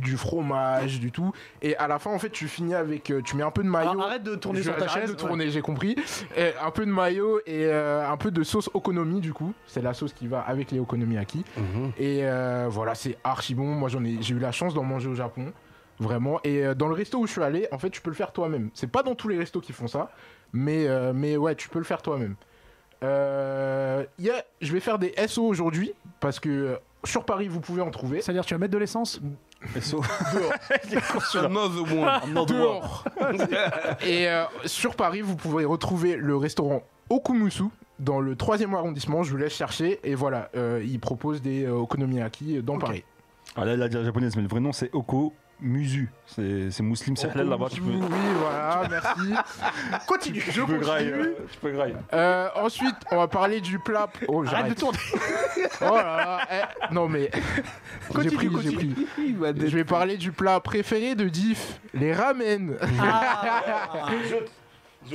[0.00, 1.32] Du, fromage, du tout.
[1.62, 3.10] Et à la fin, en fait, tu finis avec.
[3.10, 4.00] euh, tu mets un peu de maillot.
[4.00, 5.14] Arrête de tourner sur ta chaise.
[5.48, 5.96] J'ai compris.
[6.36, 9.52] Et un peu de maillot et euh, un peu de sauce okonomi, du coup.
[9.66, 11.44] C'est la sauce qui va avec les okonomiyaki.
[11.56, 11.92] Mhm.
[11.98, 13.66] Et euh, voilà, c'est archi bon.
[13.66, 15.52] Moi, j'en ai, j'ai eu la chance d'en manger au Japon.
[15.98, 16.40] Vraiment.
[16.44, 18.32] Et euh, dans le resto où je suis allé, en fait, tu peux le faire
[18.32, 18.70] toi-même.
[18.74, 20.10] C'est pas dans tous les restos qui font ça.
[20.52, 22.34] Mais, euh, mais ouais, tu peux le faire toi-même.
[23.02, 25.92] Euh, il y a- je vais faire des SO aujourd'hui.
[26.20, 28.20] Parce que euh, sur Paris, vous pouvez en trouver.
[28.20, 29.20] C'est-à-dire, tu vas mettre de l'essence?
[29.80, 30.02] SO.
[31.34, 32.46] Another one.
[32.46, 33.04] Dehors.
[34.06, 37.64] Et euh, sur Paris, vous pouvez retrouver le restaurant Okumusu
[37.98, 39.22] dans le 3 arrondissement.
[39.22, 40.00] Je vous laisse chercher.
[40.04, 42.78] Et voilà, euh, il propose des euh, okonomiyaki dans.
[42.78, 43.04] Paris.
[43.54, 46.10] Ah là, il a dit la japonaise, mais le vrai nom c'est Oko Musu.
[46.26, 47.68] C'est c'est Muslim Sahlel là-bas.
[47.72, 48.00] Tu peux, Oui,
[48.40, 49.34] voilà, merci.
[50.06, 50.40] Continue.
[50.50, 51.10] Je peux grailler.
[51.12, 51.28] continue.
[51.28, 51.94] euh, Tu peux grailler.
[52.12, 54.08] Euh, ensuite, on va parler du plat.
[54.28, 54.78] Oh, Arrête de j'arrête.
[54.78, 54.98] tourner.
[55.80, 56.40] Oh là là.
[56.90, 57.30] eh, non, mais.
[57.32, 58.94] J'ai Continue, pris, j'ai continue.
[58.94, 59.36] pris.
[59.68, 62.76] Je vais parler du plat préféré de Diff, les ramen.
[63.00, 64.08] Ah.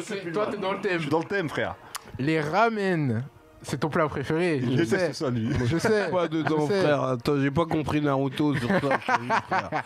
[0.02, 1.00] C'est- Toi, t'es dans le Je thème.
[1.02, 1.76] suis dans le thème, frère.
[2.18, 3.24] Les ramen.
[3.64, 5.14] C'est ton plat préféré, Il je sais.
[5.14, 5.50] ça, lui.
[5.66, 6.10] Je sais.
[6.10, 6.82] Pas dedans, Je sais.
[6.82, 7.04] frère.
[7.04, 8.98] Attends, j'ai pas compris Naruto sur ça.
[9.00, 9.84] frère.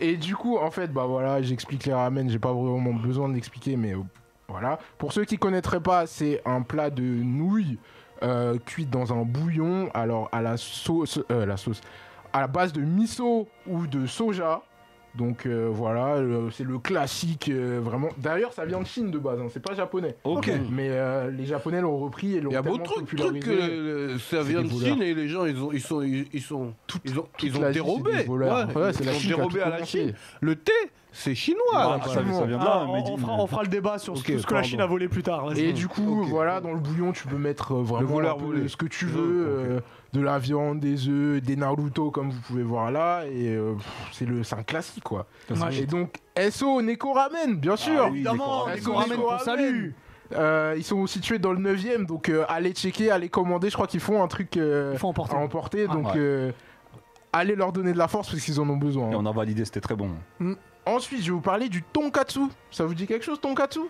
[0.00, 3.34] Et du coup, en fait, bah voilà, j'explique les ramen, j'ai pas vraiment besoin de
[3.34, 3.94] l'expliquer, mais
[4.48, 4.78] voilà.
[4.98, 7.78] Pour ceux qui connaîtraient pas, c'est un plat de nouilles
[8.22, 11.80] euh, cuites dans un bouillon, alors à la sauce, euh, la sauce,
[12.32, 14.62] à la base de miso ou de soja.
[15.16, 18.08] Donc euh, voilà, le- c'est le classique, euh, vraiment.
[18.18, 20.16] D'ailleurs, ça vient de Chine de base, hein, c'est pas japonais.
[20.24, 20.50] Ok.
[20.72, 23.18] Mais euh, les japonais l'ont repris et l'ont Il y a tellement beau truc, truc
[23.20, 23.46] popularisé.
[23.46, 24.68] que euh, ça vient de.
[24.68, 26.74] Chine et les gens ils ont ils sont ils, ils sont
[27.04, 28.10] ils ont ils ont dérobé.
[28.26, 29.84] Ouais, c'est ils la ont Chine dérobé à la.
[29.84, 30.14] Chine.
[30.40, 30.72] Le thé,
[31.14, 31.60] c'est chinois.
[31.74, 32.12] Ah, là-bas.
[32.12, 34.12] ça, vient- ça vient de là, Ah, mais on, fera, on fera le débat sur
[34.14, 34.68] Ok, tout ce que la pardon.
[34.68, 35.46] Chine a volé plus tard.
[35.46, 35.60] vas-y.
[35.60, 36.28] Et du coup, Ok.
[36.28, 38.68] voilà, dans le bouillon, tu peux mettre euh, vraiment voleur un peu volé.
[38.68, 39.70] ce que tu veux, ok.
[39.70, 39.80] euh,
[40.12, 44.08] de la viande, des œufs, des Naruto, comme vous pouvez voir là, et euh, pff,
[44.12, 45.26] c'est le, c'est un classique quoi.
[45.50, 45.76] Ouais.
[45.78, 46.16] Et donc,
[46.50, 48.02] SO Neko Ramen, bien sûr.
[48.04, 48.82] Ah oui, Évidemment, Koramen.
[48.82, 49.90] Koramen qu'on salue.
[50.34, 53.68] Euh, ils sont situés dans le 9ème, donc euh, allez checker, allez commander.
[53.70, 55.34] Je crois qu'ils font un truc euh, Il faut emporter.
[55.36, 56.12] à emporter, donc ouais.
[56.16, 56.50] euh,
[57.32, 59.10] allez leur donner de la force parce qu'ils en ont besoin.
[59.10, 59.18] Et hein.
[59.20, 60.08] on a validé, c'était très bon.
[60.86, 62.40] Ensuite, je vais vous parler du tonkatsu.
[62.70, 63.80] Ça vous dit quelque chose, tonkatsu?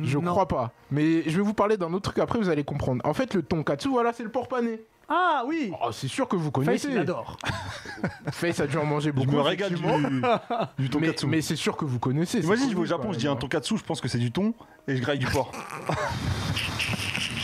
[0.00, 0.30] Je Non.
[0.32, 0.72] crois pas.
[0.90, 3.02] Mais je vais vous parler d'un autre truc après, vous allez comprendre.
[3.04, 4.80] En fait, le tonkatsu, voilà, c'est le porc pané.
[5.08, 5.70] Ah oui.
[5.84, 6.88] Oh, c'est sûr que vous Face, connaissez.
[6.90, 7.36] il adore.
[8.32, 9.36] Face a dû en manger Je beaucoup.
[9.36, 10.08] me régale du, effectivement.
[10.78, 11.26] du Mais, tonkatsu.
[11.26, 12.40] mais c'est sûr que vous connaissez.
[12.40, 14.16] c'est Imagine, je vais au connu, Japon, je dis un tonkatsu, je pense que c'est
[14.18, 14.54] du thon
[14.88, 15.52] et je graille du porc.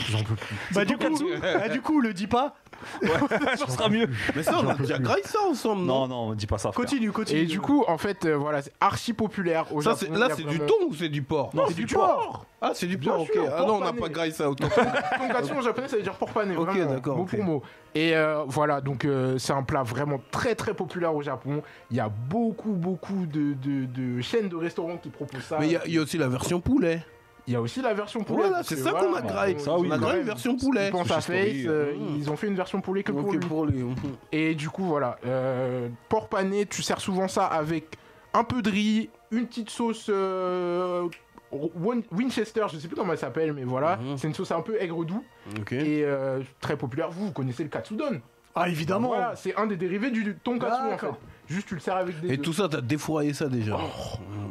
[0.09, 0.57] J'en peux plus.
[0.73, 2.55] Bah du coup, bah, du coup, le dis pas.
[3.57, 4.09] ça sera mieux.
[4.37, 6.73] Mais ça, on a déjà graillé ça ensemble, non Non, non, dis pas ça.
[6.73, 6.85] frère.
[6.85, 7.41] Continue, continue.
[7.41, 9.99] Et du coup, en fait, euh, voilà, c'est archi populaire au Ça, Japon.
[10.13, 11.87] c'est- là, Il y a c'est du thon ou c'est du porc Non, c'est du
[11.87, 12.45] porc.
[12.61, 13.31] Ah, c'est du Bien porc, ok.
[13.33, 14.01] sûr, Ah porc non, on n'a pané.
[14.01, 14.69] pas graillé ça autant.
[15.19, 16.57] Tonkatsu en japonais, ça veut dire porc pané.
[16.57, 17.31] Ok, vraiment, d'accord, Mot ok.
[17.31, 17.63] pour mot.
[17.95, 21.63] Et euh, voilà, donc euh, c'est un plat vraiment très très populaire au Japon.
[21.91, 25.57] Il y a beaucoup beaucoup de, de- de chaînes de restaurants qui proposent ça.
[25.61, 27.03] Mais il y a- il y, a aussi la version poulet.
[27.49, 28.47] Il y a aussi la version poulet.
[28.47, 29.57] Voilà, c'est ça qu'on a voilà, graillé.
[29.67, 30.19] on- a même.
[30.21, 30.89] une version poulet.
[30.89, 32.17] Ils pensent à Sushi Face, Story, euh, mm.
[32.19, 33.39] ils ont fait une version poulet que pour lui.
[33.41, 33.85] pour lui.
[34.33, 37.97] Et du coup, voilà, euh, porc pané, tu sers souvent ça avec
[38.35, 41.09] un peu de riz, une petite sauce euh,
[41.51, 44.19] Win- Winchester, je sais plus comment elle s'appelle, mais voilà, Mhm.
[44.19, 45.25] c'est une sauce un peu aigre doux
[45.59, 45.73] Ok.
[45.73, 47.11] et euh, très populaire.
[47.11, 48.21] Vous, vous connaissez le katsudon
[48.55, 49.09] Ah évidemment.
[49.09, 51.07] Voilà, c'est un des dérivés du tonkatsu en fait.
[51.49, 52.35] Juste tu le sers avec des.
[52.35, 53.79] Et tout ça, t'as défouraillé ça déjà.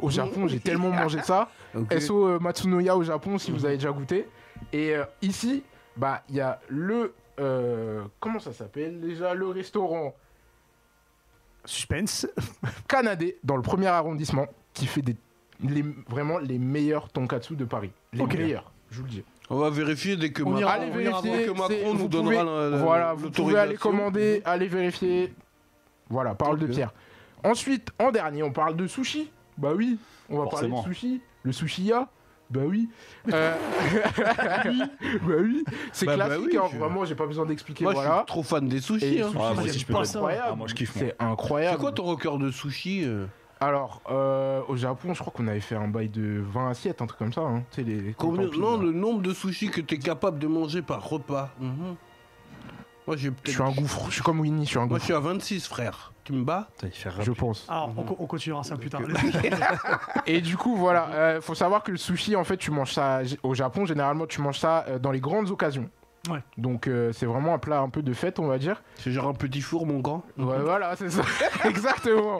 [0.02, 1.48] Au Japon, j'ai tellement mangé ça.
[2.00, 4.26] SO euh, Matsunoya au Japon, si vous avez déjà goûté.
[4.72, 5.62] Et euh, ici,
[5.96, 7.14] bah, il y a le.
[7.38, 10.14] euh, comment ça s'appelle déjà Le restaurant
[11.64, 12.26] Suspense.
[12.88, 15.16] Canadé, dans le premier arrondissement, qui fait des,
[15.60, 17.90] les- vraiment les meilleurs tonkatsu de Paris.
[18.12, 18.34] Les Ok.
[18.36, 19.24] meilleurs, je vous le dis.
[19.50, 21.46] On va vérifier dès que On Macron, vérifier.
[21.46, 23.90] que nous vous donnera pouvez- la- la- voilà, vous pouvez aller l'autorisation.
[23.90, 25.32] commander, aller vérifier.
[26.10, 26.92] Voilà, parole de pierre.
[27.44, 29.30] Ensuite, en dernier, on parle de sushi.
[29.56, 29.98] Bah oui,
[30.30, 30.76] on va Forcément.
[30.82, 31.20] parler de sushi.
[31.42, 32.08] Le sushiya.
[32.50, 32.88] Bah oui.
[33.30, 33.54] Euh,
[34.64, 34.82] oui,
[35.22, 35.64] bah oui.
[35.92, 37.84] C'est Bah, bah classique, oui, hein, je- vraiment, j'ai pas besoin d'expliquer.
[37.84, 38.16] Moi, je voilà.
[38.18, 39.20] suis trop fan des sushis.
[39.20, 39.30] hein.
[39.34, 40.48] moi c'est je incroyable.
[40.50, 40.92] Ah, moi, je kiffe.
[40.94, 41.76] C'est incroyable.
[41.76, 43.26] C'est quoi ton record de sushi euh
[43.60, 47.06] Alors, euh, au Japon, je crois qu'on avait fait un bail de 20 assiettes, un
[47.06, 47.42] truc comme ça.
[47.42, 47.64] Hein.
[47.70, 48.84] Tu les, les Combien- Non, là.
[48.84, 51.50] le nombre de sushis que t'es capable de manger par repas.
[51.60, 51.96] Mhm.
[53.08, 54.04] Moi, j'ai Je suis un gouffre.
[54.08, 55.04] Je suis comme Winnie, je suis un Moi, je gouffre.
[55.06, 56.12] suis à 26, frère.
[56.24, 57.64] Tu me bats Putain, il fait Je pense.
[57.68, 59.00] Alors, on, co- on continuera ça plus tard.
[60.26, 63.20] Et du coup, voilà, euh, faut savoir que le sushi, en fait, tu manges ça
[63.42, 63.86] au Japon.
[63.86, 65.88] Généralement, tu manges ça euh, dans les grandes occasions.
[66.28, 66.40] Ouais.
[66.58, 68.82] Donc, euh, c'est vraiment un plat un peu de fête, on va dire.
[68.96, 70.22] C'est genre un petit four, mon grand.
[70.36, 71.22] Ouais, voilà, c'est ça.
[71.64, 72.36] Exactement.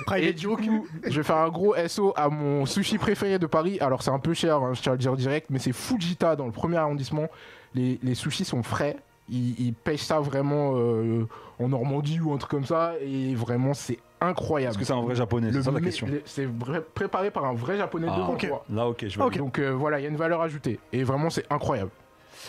[0.00, 2.96] Après, il Et est du coup, je vais faire un gros SO à mon sushi
[2.96, 3.76] préféré de Paris.
[3.80, 6.36] Alors, c'est un peu cher, hein, je tiens à le dire direct, mais c'est Fujita
[6.36, 7.26] dans le premier arrondissement.
[7.74, 8.96] Les, les sushis sont frais.
[9.28, 11.26] Ils, ils pêchent ça vraiment euh,
[11.58, 12.92] en Normandie ou un truc comme ça.
[13.00, 14.72] Et vraiment, c'est incroyable.
[14.72, 16.06] Est-ce que c'est un vrai japonais C'est ça la question.
[16.24, 18.46] C'est vrai- préparé par un vrai japonais Ah, devant ok.
[18.48, 18.64] toi.
[18.70, 19.38] Là, ok, je vais.
[19.38, 20.78] Donc euh, voilà, il y a une valeur ajoutée.
[20.92, 21.90] Et vraiment, c'est incroyable.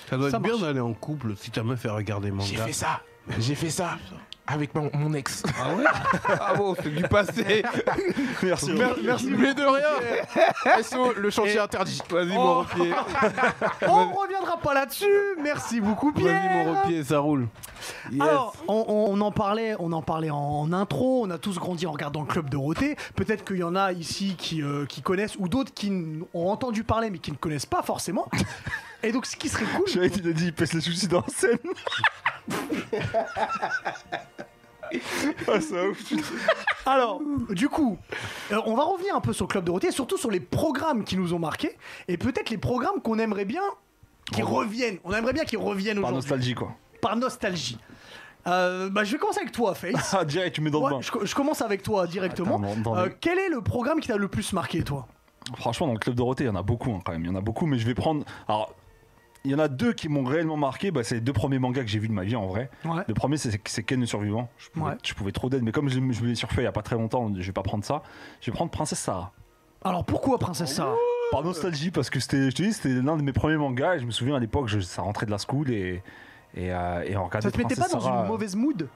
[0.09, 2.43] Ça doit Ça être bien d'aller en couple si ta meuf fait regarder manga.
[2.45, 3.01] J'ai fait ça.
[3.39, 3.97] J'ai fait ça
[4.47, 5.43] avec mon, mon ex.
[5.59, 5.83] Ah ouais
[6.39, 7.63] Ah bon, c'est du passé.
[8.43, 8.71] Merci.
[9.03, 10.83] Merci, mais de rien.
[10.83, 12.01] SO, le chantier interdit.
[12.09, 12.41] Vas-y, Oh.
[12.41, 12.93] mon repied.
[13.87, 15.05] On reviendra pas là-dessus.
[15.41, 16.41] Merci beaucoup, Pierre.
[16.41, 17.47] Vas-y, mon repied, ça roule.
[18.11, 18.21] Yes.
[18.21, 21.23] Alors, on, on- on en parlait, on en parlait en, intro.
[21.25, 22.95] On a tous grandi en regardant le club Dorothée.
[23.15, 25.91] Peut-être qu'il y en a ici qui, euh, qui connaissent ou d'autres qui
[26.33, 28.27] ont entendu parler mais qui ne connaissent pas forcément.
[29.03, 31.59] Et donc, ce qui serait cool, a dit, il pèse les soucis dans la scène.
[35.47, 36.13] Ah, ça ouf.
[36.85, 37.97] Alors, du coup,
[38.51, 41.03] euh, on va revenir un peu sur le Club Dorothée, et surtout sur les programmes
[41.03, 41.75] qui nous ont marqués,
[42.07, 43.63] et peut-être les programmes qu'on aimerait bien
[44.31, 44.97] qui reviennent.
[45.03, 46.29] On aimerait bien qu'ils reviennent Par aujourd'hui.
[46.31, 46.71] nostalgie, quoi.
[47.01, 47.77] Par nostalgie.
[48.47, 50.13] Euh, bah, je vais commencer avec toi, Face.
[50.17, 51.01] Ah, direct, tu mets dans Ouais, le bain.
[51.01, 52.57] je, co- je commence avec toi directement.
[52.57, 55.07] Attends, dans- dans Euh, les- quel est le programme qui t'a le plus marqué, toi?
[55.57, 57.23] Franchement, dans le club Dorothée, il y en a beaucoup hein, quand même.
[57.23, 58.23] Il y en a beaucoup, mais je vais prendre.
[58.47, 58.73] Alors,
[59.45, 60.91] il y en a deux qui m'ont réellement marqué.
[60.91, 62.69] Bah, c'est les deux premiers mangas que j'ai vus de ma vie en vrai.
[62.83, 63.03] Ouais.
[63.07, 64.49] Le premier, c'est c'est Ken le survivant.
[64.57, 64.97] Je pouvais, Ouais.
[65.03, 66.81] je pouvais trop d'aide, mais comme je, je me l'ai surfait il y a pas
[66.81, 68.01] très longtemps, je vais pas prendre ça.
[68.41, 69.31] Je vais prendre Princesse Sarah.
[69.83, 70.95] Alors pourquoi Princesse Sarah?
[71.31, 73.99] Par nostalgie, parce que c'était, je te dis, c'était l'un de mes premiers mangas et
[73.99, 76.01] je me souviens à l'époque, ça rentrait de la school et.
[76.57, 78.21] Et, euh, et on regardait Ça te mettait pas dans Sarah.
[78.21, 78.87] une mauvaise mood?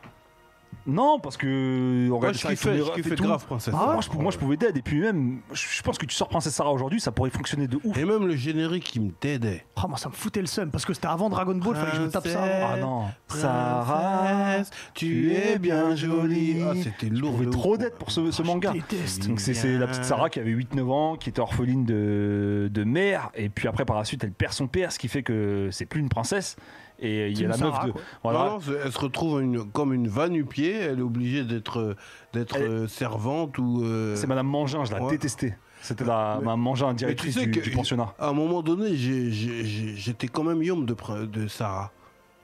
[0.85, 3.73] Non, parce que on Moi, regardait je kiffais, je kiffais grave Princesse.
[3.77, 4.77] Ah ouais moi, je, moi, je pouvais d'aide.
[4.77, 7.67] Et puis même, je je pense que tu sors Princesse Sarah aujourd'hui, ça pourrait fonctionner
[7.67, 7.97] de ouf.
[7.97, 9.65] Et même le générique, il me t'aidait.
[9.77, 11.97] Oh, moi, ça me foutait le seum parce que c'était avant Dragon Ball, fallait que
[11.97, 12.69] je me tape ça avant.
[12.73, 16.61] Ah non, Sarah, tu es bien jolie.
[16.63, 17.33] Ah, c'était je lourd.
[17.33, 18.71] pouvais de trop d'aide pour ce, ce manga.
[18.73, 19.27] Je déteste.
[19.27, 22.83] Donc c'est c'est la petite Sarah qui avait 8-9 ans, qui était orpheline de, de
[22.83, 25.69] mère, et puis après par la suite elle perd son père, ce qui fait que
[25.71, 26.55] c'est plus une princesse.
[27.01, 27.91] Et il y a la meuf de.
[27.91, 28.01] quoi.
[28.23, 28.39] Voilà.
[28.39, 30.73] Non, non, c'est- elle se retrouve une- comme une vanne nu pied.
[30.73, 31.95] Elle est obligée d'être
[32.33, 33.81] d'être Elle- euh, servante ou.
[33.83, 35.11] euh, C'est Madame Mangin, je la Ouais.
[35.11, 35.57] détestais.
[35.81, 38.13] C'était la Mais- Madame Mangin, directrice sais du, que- du pensionnat.
[38.19, 41.91] À un moment donné, j'étais quand même yom de, Sarah.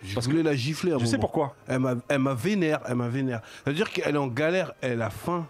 [0.01, 1.21] Je Parce voulais la gifler à un Je sais moment.
[1.21, 1.55] pourquoi.
[1.67, 3.41] Elle m'a, elle m'a vénère, elle m'a vénère.
[3.63, 5.47] Ça veut dire qu'elle est en galère, elle a faim.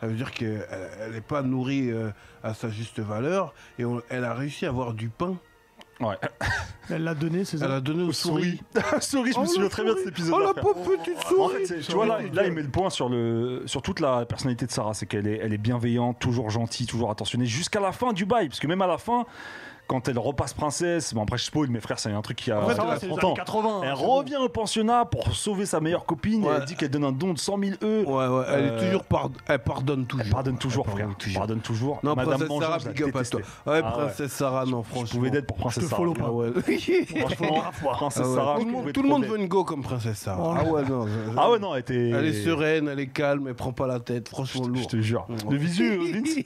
[0.00, 0.66] Ça veut dire qu'elle
[1.12, 2.10] n'est pas nourrie euh,
[2.42, 3.54] à sa juste valeur.
[3.78, 5.36] Et on- elle a réussi à avoir du pain.
[6.02, 6.16] Ouais.
[6.90, 8.60] Elle l'a donné, c'est ça Elle a donné aux souris.
[9.00, 10.34] Souris, je me Oh, souviens la très bien de cet épisode.
[10.36, 13.08] Oh la pauvre petite En souris tu vois, là, là, il met le point sur,
[13.08, 14.94] le, sur toute la personnalité de Sarah.
[14.94, 18.48] C'est qu'elle est, elle est bienveillante, toujours gentille, toujours attentionnée, jusqu'à la fin du bail.
[18.48, 19.24] Parce que même à la fin,
[19.88, 22.60] quand elle repasse princesse, bon après je spoil, mes frères, c'est un truc qui a,
[22.62, 23.26] En fait, qui a elle a c'est les 30 ans.
[23.28, 23.80] années 80.
[23.84, 24.16] Elle bon.
[24.16, 26.44] revient au pensionnat pour sauver sa meilleure copine.
[26.44, 28.04] et elle dit qu'elle donne un don de 100 000 E.
[28.06, 30.24] Ouais, ouais, elle Euh, est toujours pard- elle pardonne toujours.
[30.26, 31.06] Elle pardonne toujours, Elle frère.
[31.08, 32.00] pardonne Elle pardonne toujours.
[32.02, 33.40] Non, Madame princesse Sarah, je big up à toi.
[33.40, 33.82] Ouais, Ah ouais.
[33.82, 35.18] princesse Sarah, non, Je franchement.
[35.18, 36.00] pouvais d'être pour Princesse te Sarah.
[36.02, 36.24] follow pas.
[36.26, 36.50] Ah ouais.
[37.20, 38.34] Franchement, Princesse Ah.
[38.34, 40.54] Sarah, tout je le monde, veut une go comme princesse Sarah.
[40.60, 41.06] Ah ouais, non.
[41.06, 42.10] je- Ah ouais, non, elle était.
[42.10, 44.86] Elle est sereine, elle est calme, elle prend pas la tête, franchement Je lourd.
[44.86, 45.26] te jure.
[45.50, 46.38] Le visu, Vince.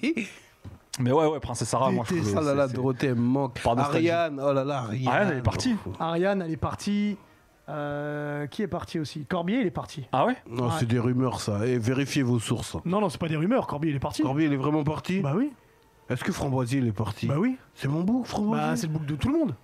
[0.99, 2.35] Mais ouais, ouais, Princesse Sarah, moi je trouvais.
[2.37, 3.61] Ah là là, Dorothée, elle me manque.
[3.65, 5.09] Ariane, oh là là, Ariane.
[5.09, 5.77] Ariane, elle est partie.
[6.01, 7.17] Ariane, elle est partie.
[7.69, 9.25] Euh, qui est parti aussi?
[9.25, 10.07] Corbier, il est parti.
[10.13, 10.37] Ah ouais?
[10.49, 10.73] Non, Ouais.
[10.79, 11.67] c'est des rumeurs ça.
[11.67, 12.77] Et vérifiez vos sources.
[12.85, 13.67] Non, non, c'est pas des rumeurs.
[13.67, 14.23] Corbier, il est parti.
[14.23, 15.21] Corbier, il est vraiment parti?
[15.21, 15.53] Bah oui.
[16.09, 17.27] Est-ce que Framboisier, il est parti?
[17.27, 17.57] Bah oui.
[17.75, 19.55] C'est mon bouc, Framboisier Bah, c'est le book de tout le monde.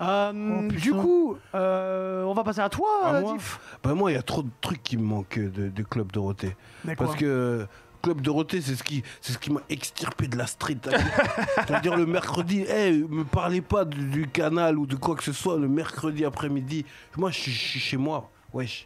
[0.00, 0.32] Euh,
[0.68, 3.60] Oh, du coup, euh, on va passer à toi, À euh, moi Diff.
[3.82, 6.56] Bah moi, il y a trop de trucs qui me manquent de, de Club Dorothée.
[6.96, 7.66] Parce que euh,
[8.02, 10.78] Club Dorothée, c'est ce qui, c'est ce qui m'a extirpé de la street.
[11.66, 15.32] C'est-à-dire le mercredi, hey, me parlez pas du, du canal ou de quoi que ce
[15.32, 16.84] soit le mercredi après-midi.
[17.16, 18.28] Moi, je suis chez moi.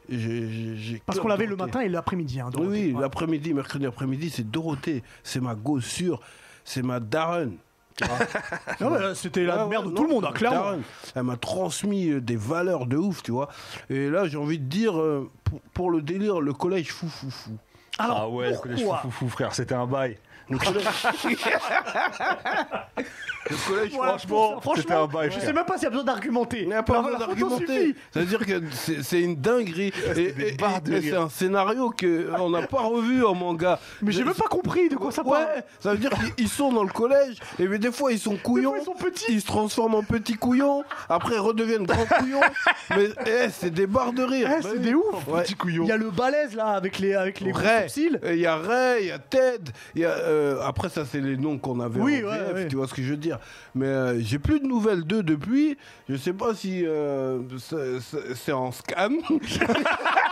[0.09, 2.41] J'ai Parce qu'on l'avait le matin et l'après-midi.
[2.41, 3.01] Hein, Oui, oui, Ouais.
[3.01, 5.03] l'après-midi, mercredi après-midi, c'est Dorothée.
[5.25, 6.21] C'est ma gossure.
[6.65, 7.57] C'est ma daronne.
[9.15, 10.57] C'était la Ouais, mère de ouais, tout le monde, hein, clairement.
[10.65, 10.83] daronne.
[11.15, 13.49] Elle m'a transmis euh, des valeurs de ouf, tu vois.
[13.89, 17.31] Et là, j'ai envie de dire, euh, pour, pour le délire, le collège fou fou
[17.31, 17.57] fou.
[17.99, 20.17] Alors, Ah ouais, le collège fou, fou, fou, frère, c'était un bail.
[20.49, 20.85] Le collège,
[23.51, 26.05] le collège Voilà, Franchement, c'était un bail, Je sais même pas s'il y a besoin
[26.05, 26.63] d'argumenter.
[26.63, 27.95] Il n'y a pas besoin d'argumenter.
[28.13, 29.93] C'est-à-dire que c'est c'est une dinguerie.
[30.17, 31.15] Et, des et- barres de et rire.
[31.15, 33.79] c'est un scénario qu'on n'a pas revu en manga.
[34.03, 35.45] Mais j'ai même pas compris de quoi ça parle.
[35.45, 38.19] Ouais, ça veut dire qu'ils ils sont dans le collège, et mais des fois ils
[38.19, 38.71] sont Des couillons.
[38.71, 39.33] fois, ils sont petits.
[39.33, 42.41] Ils se transforment en petits couillons, après ils redeviennent grands couillons.
[42.97, 44.49] Mais eh, c'est des barres de rire.
[44.49, 44.85] Eh, Bah c'est oui.
[44.85, 45.27] des ouf.
[45.29, 45.43] Ouais.
[45.67, 49.03] Il y a le balèze là avec les avec les Ray, il y a Ray,
[49.05, 49.65] il y a Ted,
[49.97, 52.55] il y a, euh, après ça c'est les noms qu'on avait Oui, en ouais, VF,
[52.55, 52.69] ouais.
[52.69, 53.39] tu vois ce que je veux dire.
[53.75, 55.77] Mais euh, j'ai plus de nouvelles d'eux depuis,
[56.09, 57.41] je sais pas si euh,
[58.35, 59.11] c'est en scan.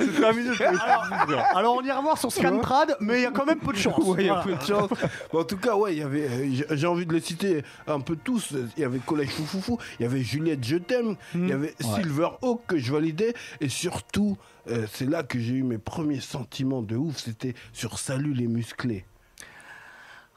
[0.00, 3.58] C'est terminé, je Alors on ira voir sur Scantrad, mais il y a quand même
[3.58, 3.98] peu de chance.
[4.04, 4.90] Ouais, il y a peu de chance.
[5.32, 6.28] En tout cas, ouais, il y avait.
[6.28, 8.54] euh, j'ai- envie de les citer un peu tous.
[8.76, 12.28] Il y avait Collège Foufoufou, il y avait Juliette Je t'aime, il y avait Silver
[12.42, 14.36] Hawk que je validais, et surtout,
[14.68, 17.18] euh, c'est là que j'ai eu mes premiers sentiments de ouf.
[17.18, 19.04] C'était sur Salut les musclés.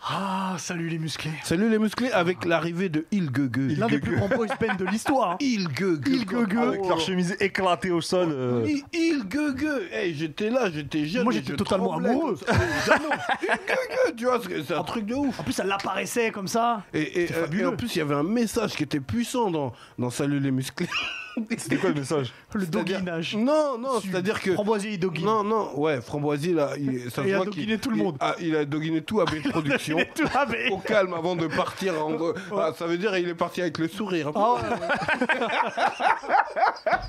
[0.06, 1.32] Ah, salut les musclés.
[1.46, 3.78] Salut les musclés avec l'arrivée de Il Gueugue.
[3.78, 5.32] L'un des plus grands boys band de l'histoire.
[5.32, 5.38] hein.
[5.40, 6.06] Il Gueugue.
[6.10, 6.58] Il Gueugue.
[6.58, 8.28] Avec leur chemise éclatée au sol.
[8.32, 9.66] euh, Il, il Gueugue.
[9.94, 11.24] Hey, j'étais là, j'étais jeune.
[11.24, 12.36] Moi, j'étais totalement amoureux.
[12.36, 12.54] comme ça.
[12.98, 13.16] Évidemment.
[13.44, 15.40] Il Gueugue, tu vois, c'est un truc de ouf.
[15.40, 16.84] En plus, elle l'apparaissait comme ça.
[16.94, 17.64] Et, et, C'était euh, fabuleux.
[17.64, 20.52] et en plus, il y avait un message qui était puissant dans, dans Salut les
[20.52, 20.90] musclés.
[21.58, 23.36] C'était quoi le message Le doguinage.
[23.36, 24.54] Non, non, c'est-à-dire que.
[24.54, 25.26] Framboisier, il doguine.
[25.26, 27.98] Non, non, ouais, Framboisier, là, il, ça se Il a voit doguiné qu'il- tout le
[27.98, 28.18] il- monde.
[28.20, 29.98] ah, il a doguiné tout avec production.
[30.00, 30.70] Il tout lavé.
[30.70, 31.94] Au calme avant de partir.
[32.06, 32.18] En...
[32.58, 34.32] Ah, ça veut dire qu'il est parti avec le sourire.
[34.36, 35.38] Ah ouais, ouais.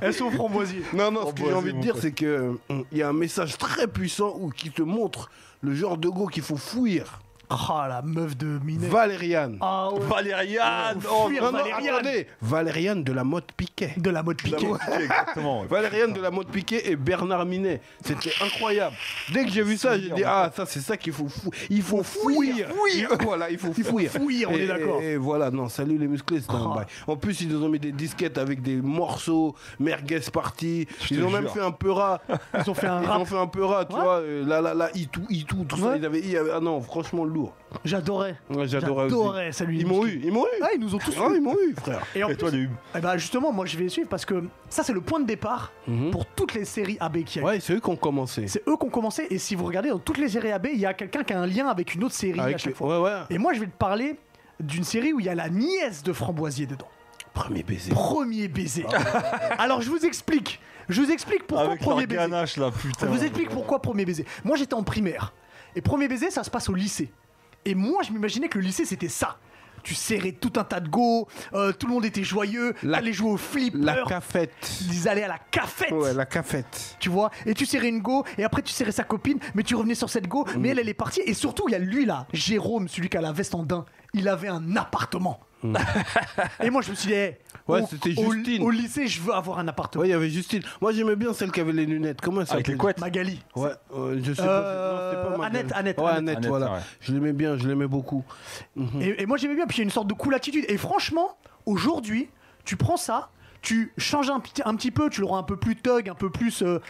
[0.00, 0.82] Elles sont framboisiers.
[0.92, 3.08] Non, non, ce que j'ai Framboisier, envie de dire, c'est que hum, il y a
[3.08, 5.30] un message très puissant où, qui te montre
[5.62, 7.20] le genre de go qu'il faut fuir.
[7.68, 8.88] Ah, la meuf de Minet.
[8.88, 9.58] Valériane.
[9.60, 10.00] Ah ouais.
[10.00, 11.94] Valériane Oh, oh, fuir non, non, Valériane.
[11.96, 12.26] attendez.
[12.40, 13.92] Valériane de la mode Piquet.
[13.96, 14.66] De la mode piquée.
[15.00, 15.64] Exactement.
[15.64, 17.80] Valériane de la mode Piquet et Bernard Minet.
[18.04, 18.96] C'était incroyable.
[19.32, 21.82] Dès que j'ai vu ça, j'ai dit Ah, ça, c'est ça qu'il faut fou- Il
[21.82, 22.68] faut fuir.
[22.68, 23.08] fuir.
[23.22, 24.10] Voilà, il faut fuir.
[24.10, 25.00] fuir, on Et- est d'accord.
[25.02, 26.74] Et, et voilà, non, salut les musclés, c'est un Oh.
[26.74, 26.86] bail.
[27.06, 30.86] En plus, ils nous ont mis des disquettes avec des morceaux, merguez party.
[31.02, 31.52] Je Ils ont même jure.
[31.54, 32.20] fait un peu rat.
[32.58, 33.20] Ils ont fait un Ils rap.
[33.20, 34.02] ont fait un peu rat, tu Ouais.
[34.02, 34.16] vois.
[34.20, 35.90] euh, Là, là, là, itou, itou, tout ça.
[35.90, 35.98] Ouais.
[35.98, 37.41] Ils avaient, ils avaient- ah non, franchement, lourd.
[37.84, 38.36] J'adorais.
[38.50, 39.14] Ouais, J'adorais aussi.
[39.14, 39.76] J'adorais, salut.
[39.78, 40.60] Ils m'ont eu, ils m'ont eu.
[40.62, 41.36] Ah, ils nous ont tous Ah, eu.
[41.36, 42.02] ils m'ont eu, frère.
[42.14, 44.24] Et en Et toi, plus, les hubs eh ben justement, moi je vais suivre parce
[44.24, 45.72] que ça c'est le point de départ
[46.10, 47.40] pour toutes les séries AB qui.
[47.40, 48.46] Ouais, c'est eux qui ont commencé.
[48.48, 50.80] C'est eux qui ont commencé et si vous regardez dans toutes les séries AB, il
[50.80, 52.74] y a quelqu'un qui a un lien avec une autre série à Avec chaque les-
[52.74, 53.00] fois.
[53.00, 53.20] Ouais, ouais.
[53.30, 54.16] Et moi je vais te parler
[54.60, 56.88] d'une série où il y a la nièce de Framboisier dedans.
[57.34, 57.90] Premier baiser.
[57.92, 58.84] Premier baiser.
[59.58, 60.60] Alors je vous explique.
[60.88, 62.20] Je vous explique pourquoi Avec premier baiser.
[62.20, 63.06] ganache là, putain.
[63.06, 64.26] Je vous explique pourquoi premier baiser.
[64.44, 65.32] Moi j'étais en primaire.
[65.74, 67.10] Et premier baiser, ça se passe au lycée.
[67.64, 69.38] Et moi je m'imaginais que le lycée c'était ça.
[69.84, 73.12] Tu serrais tout un tas de go, euh, tout le monde était joyeux, La- t'allais
[73.12, 74.52] jouer au flipper, La cafette.
[74.88, 75.90] ils allaient à la cafette.
[75.90, 76.96] Ouais, la cafette.
[77.00, 79.74] Tu vois, et tu serrais une go, et après tu serrais sa copine, mais tu
[79.74, 81.20] revenais sur cette go, mais elle, elle est partie.
[81.26, 83.84] Et surtout, il y a lui là, Jérôme, celui qui a la veste en daim,
[84.14, 85.40] il avait un appartement.
[86.62, 87.36] et moi, je me suis dit, hey,
[87.68, 88.62] Ouais, au- c'était Justine.
[88.62, 90.02] au lycée, je veux avoir un appartement.
[90.02, 90.62] Ouais, il y avait Justine.
[90.80, 92.20] Moi, j'aimais bien celle qui avait les lunettes.
[92.20, 93.00] Comment elle Avec les s'appelait couettes.
[93.00, 93.40] Magali.
[93.54, 95.30] Ouais, euh, je sais Euh, pas.
[95.30, 95.58] Non, pas Magali.
[95.60, 96.36] Annette, Annette, Ouais, Annette.
[96.38, 96.72] Annette, voilà.
[96.72, 96.78] ouais.
[97.00, 98.24] Je l'aimais bien, je l'aimais beaucoup.
[99.00, 100.64] Et, et moi, j'aimais bien, puis il y a une sorte de cool attitude.
[100.68, 102.28] Et franchement, aujourd'hui,
[102.64, 103.30] tu prends ça,
[103.62, 106.14] tu changes un, petit- un petit peu, tu le rends un peu plus thug, un
[106.14, 106.80] peu plus euh,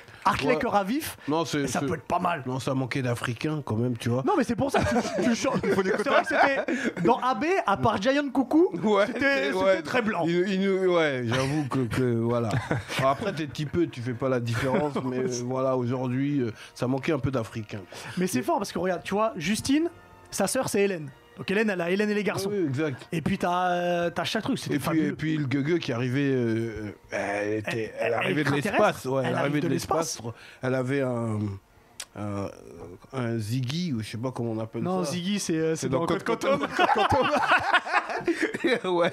[0.44, 0.58] Ouais.
[0.72, 1.66] à vif, Non, c'est.
[1.66, 2.42] ça peut être pas mal.
[2.46, 4.22] Non, ça manquait d'Africains quand même, tu vois.
[4.26, 5.60] Non, mais c'est pour ça que tu, tu changes.
[5.62, 7.00] C'est vrai que c'était.
[7.04, 9.82] Dans AB, à part Giant Coucou, Ouais, c'était ouais.
[9.82, 10.22] très blanc.
[10.26, 12.48] Il- il nous- ouais, j'avoue que, que, voilà.
[12.98, 16.52] Alors après, t'es petit peu, tu fais pas la différence, mais euh, voilà, aujourd'hui, euh,
[16.74, 17.82] ça manquait un peu d'Africains.
[18.16, 19.90] Mais c'est fort parce que regarde, tu vois, Justine,
[20.30, 21.10] sa sœur c'est Hélène.
[21.36, 22.50] Donc Hélène, elle a Hélène et les garçons.
[22.52, 23.08] Ah oui, exact.
[23.10, 26.30] Et puis t'as euh, t'as chaque truc, Et puis, et puis le gueugue qui arrivait,
[26.34, 30.18] euh, elle, était, Elle- arrivait de l'espace, ouais, elle, Elle arrivait de de l'espace.
[30.62, 31.38] Elle avait un,
[32.16, 32.50] un,
[33.14, 35.12] un Ziggy, ou je sais pas comment on appelle non, ça.
[35.12, 36.66] Ziggy, c'est euh, c'est dans dans Code Quantum.
[38.84, 39.12] ouais.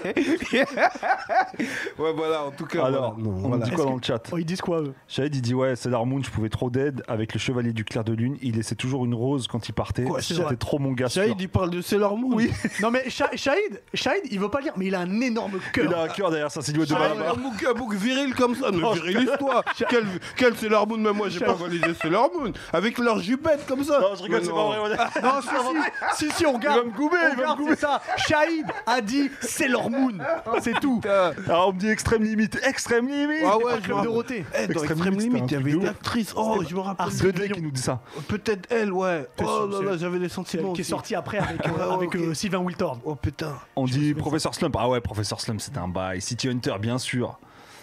[1.97, 2.85] ouais, voilà, en tout cas.
[2.85, 3.29] Alors, voilà.
[3.29, 3.65] Non, on voilà.
[3.65, 6.05] dit quoi dans le chat Oh, ils disent quoi eux Shahid il dit ouais Sailor
[6.05, 9.05] Moon je pouvais trop d'aide avec le chevalier du clair de lune il laissait toujours
[9.05, 11.07] une rose quand il partait c'était trop mon gars.
[11.07, 12.35] Shahid, il parle de Sailor Moon.
[12.35, 12.51] Oui.
[12.81, 15.59] non mais Sha- Shahid, Shahid, il veut pas le dire, mais il a un énorme
[15.65, 15.97] il cœur.
[15.97, 19.63] a un cœur derrière sa silhouette de Barbara un bouc, viril comme ça, mais virilise-toi
[19.89, 23.83] Quel, quel Sailor Moon, mais moi j'ai pas validé Sailor Moon Avec leur jupette comme
[23.83, 26.79] ça non je rigole c'est pas vrai Non, si, si, si, si, on garde.
[26.79, 26.91] va me
[27.31, 28.01] il va me ça.
[28.17, 30.13] Shahid a dit Sailor Moon.
[30.61, 30.99] C'est tout.
[30.99, 31.31] Putain.
[31.47, 34.45] alors on me dit extrême limite extrême limite Ah ouais, je Dorothée.
[34.57, 36.33] Eh, dans Extrême Extrême Limite, il y avait une actrice.
[36.35, 37.05] Oh, je me rappelle.
[37.07, 39.27] Arsène Dudley qui nous dit ça Peut-être elle, ouais.
[39.41, 40.69] Oh sûr, là c'est- là, j'avais des Qui sentiments.
[40.69, 40.83] est aussi.
[40.83, 42.15] sorti après avec, euh, Ouais, avec ok.
[42.15, 42.99] euh, Sylvain Wiltord.
[43.05, 43.55] Oh putain.
[43.75, 47.39] on dit Professeur Slump ah ouais Professeur Slump c'était un bail City Hunter bien sûr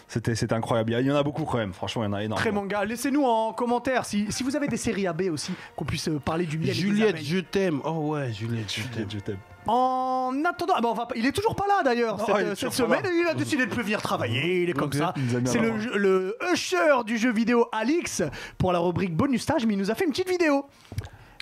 [0.09, 2.23] c'était c'était incroyable il y en a beaucoup quand même franchement il y en a
[2.23, 2.85] énormément Très manga.
[2.85, 6.47] Laissez-nous en commentaire si, si vous avez des séries AB aussi, qu'on puisse euh, parler
[6.47, 6.69] du miel.
[6.71, 7.25] et des Juliette, abeilles.
[7.25, 7.81] je t'aime.
[7.85, 8.93] Oh ouais, Juliette, je t'aime.
[8.93, 11.83] Juliette, je t'aime En attendant, ah bah on va pas- il est toujours pas là
[11.85, 13.13] d'ailleurs Non, cette, il est toujours cette pas semaine.
[13.15, 14.63] Il a décidé de plus venir travailler.
[14.63, 15.13] Il est comme ça.
[15.17, 15.81] il nous a mis C'est le, l'avant.
[15.81, 18.23] jeu- le usher du jeu vidéo Alix
[18.59, 20.67] pour la rubrique bonus stage, mais il nous a fait une petite vidéo.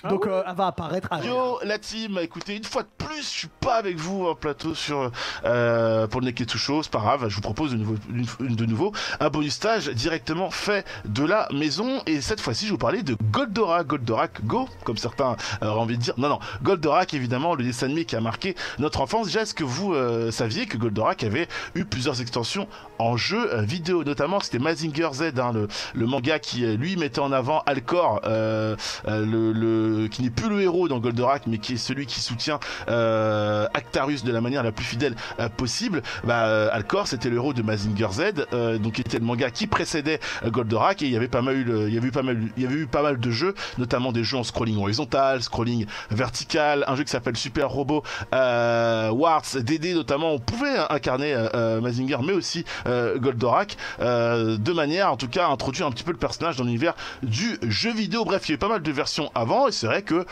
[0.09, 1.07] Donc euh, elle va apparaître.
[1.11, 4.35] à- Yo la team, écoutez, une fois de plus, je suis pas avec vous en
[4.35, 5.11] plateau sur
[5.45, 8.55] euh, pour le Neketsu Show, c'est pas grave, je vous propose de nouveau, une- une-
[8.55, 12.73] de nouveau un bonus stage directement fait de la maison et cette fois-ci je vais
[12.73, 16.13] vous parler de Goldorak, Goldorak Go, comme certains euh, auraient envie de dire.
[16.17, 19.27] Non non, Goldorak évidemment le dessin animé qui a marqué notre enfance.
[19.27, 22.67] Déjà, est-ce que vous euh, saviez que Goldorak avait eu plusieurs extensions
[22.99, 26.95] en jeu euh, vidéo, notamment c'était Mazinger Z, hein, le, le manga qui euh, lui
[26.97, 28.75] mettait en avant Alcor, euh,
[29.07, 32.19] euh, le, le- qui n'est plus le héros dans Goldorak, mais qui est celui qui
[32.21, 36.01] soutient euh, Actarus de la manière la plus fidèle euh, possible.
[36.23, 40.19] Bah, Alcor, c'était le héros de Mazinger Z, donc qui était le manga qui précédait
[40.45, 42.63] Goldorak, et il y avait pas mal, eu il y avait eu pas mal, il
[42.63, 46.83] y avait eu pas mal de jeux, notamment des jeux en scrolling horizontal, scrolling vertical,
[46.87, 50.33] un jeu qui s'appelle Super Robot Wars, DD notamment.
[50.33, 55.47] On pouvait incarner euh, euh, Mazinger, mais aussi Goldorak, euh, de manière, en tout cas,
[55.47, 58.25] à introduire un petit peu le personnage dans l'univers du jeu vidéo.
[58.25, 60.25] Bref, il y a eu pas mal de versions avant, et c'est vrai que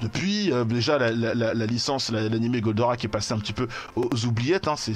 [0.00, 3.68] depuis euh, déjà la, la- la- licence, la- l'animé Goldorak est passé un petit peu
[3.96, 4.68] aux oubliettes.
[4.68, 4.74] hein.
[4.76, 4.94] c'est,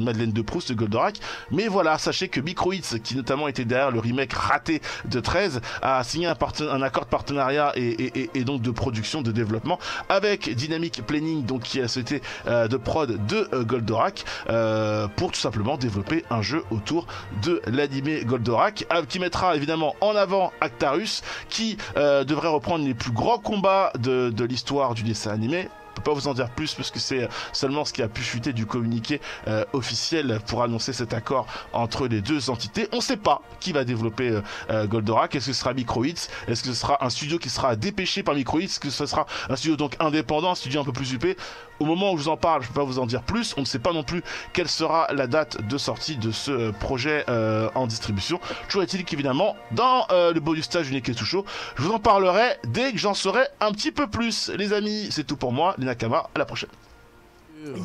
[0.00, 1.18] Madeleine de Proust, Goldorak.
[1.50, 6.02] Mais voilà, sachez que Microhits, qui notamment était derrière le remake raté de 13, a
[6.04, 6.36] signé un,
[6.70, 9.78] un accord de partenariat et, et- et- donc de production, de développement
[10.08, 15.32] avec Dynamic Planning, donc qui a souhaité euh, de prod de euh, Goldorak euh, pour
[15.32, 17.06] tout simplement développer un jeu autour
[17.42, 23.12] de l'animé Goldorak, qui mettra évidemment en avant Actarus, qui euh, devrait reprendre les plus
[23.12, 25.68] grands combats de, l'histoire du dessin animé.
[25.90, 28.22] Je peux pas vous en dire plus parce que c'est seulement ce qui a pu
[28.22, 32.88] fuiter du communiqué euh, officiel pour annoncer cet accord entre les deux entités.
[32.92, 35.34] On sait pas qui va développer euh, euh, Goldorak.
[35.34, 38.36] Est-ce que ce sera Microhits Est-ce que ce sera un studio qui sera dépêché par
[38.36, 41.36] Microhits Est-ce que ce sera un studio donc indépendant, un studio un peu plus huppé?
[41.80, 43.54] Au moment où je vous en parle, je peux pas vous en dire plus.
[43.56, 44.22] On ne sait pas non plus
[44.52, 48.40] quelle sera la date de sortie de ce euh, projet euh, en distribution.
[48.66, 51.44] Toujours est-il qu'évidemment, dans euh, le bonus stage Neketsu Show,
[51.76, 54.50] je vous en parlerai dès que j'en saurai un petit peu plus.
[54.56, 55.74] Les amis, c'est tout pour moi.
[55.78, 56.70] Les Nakama, à la prochaine.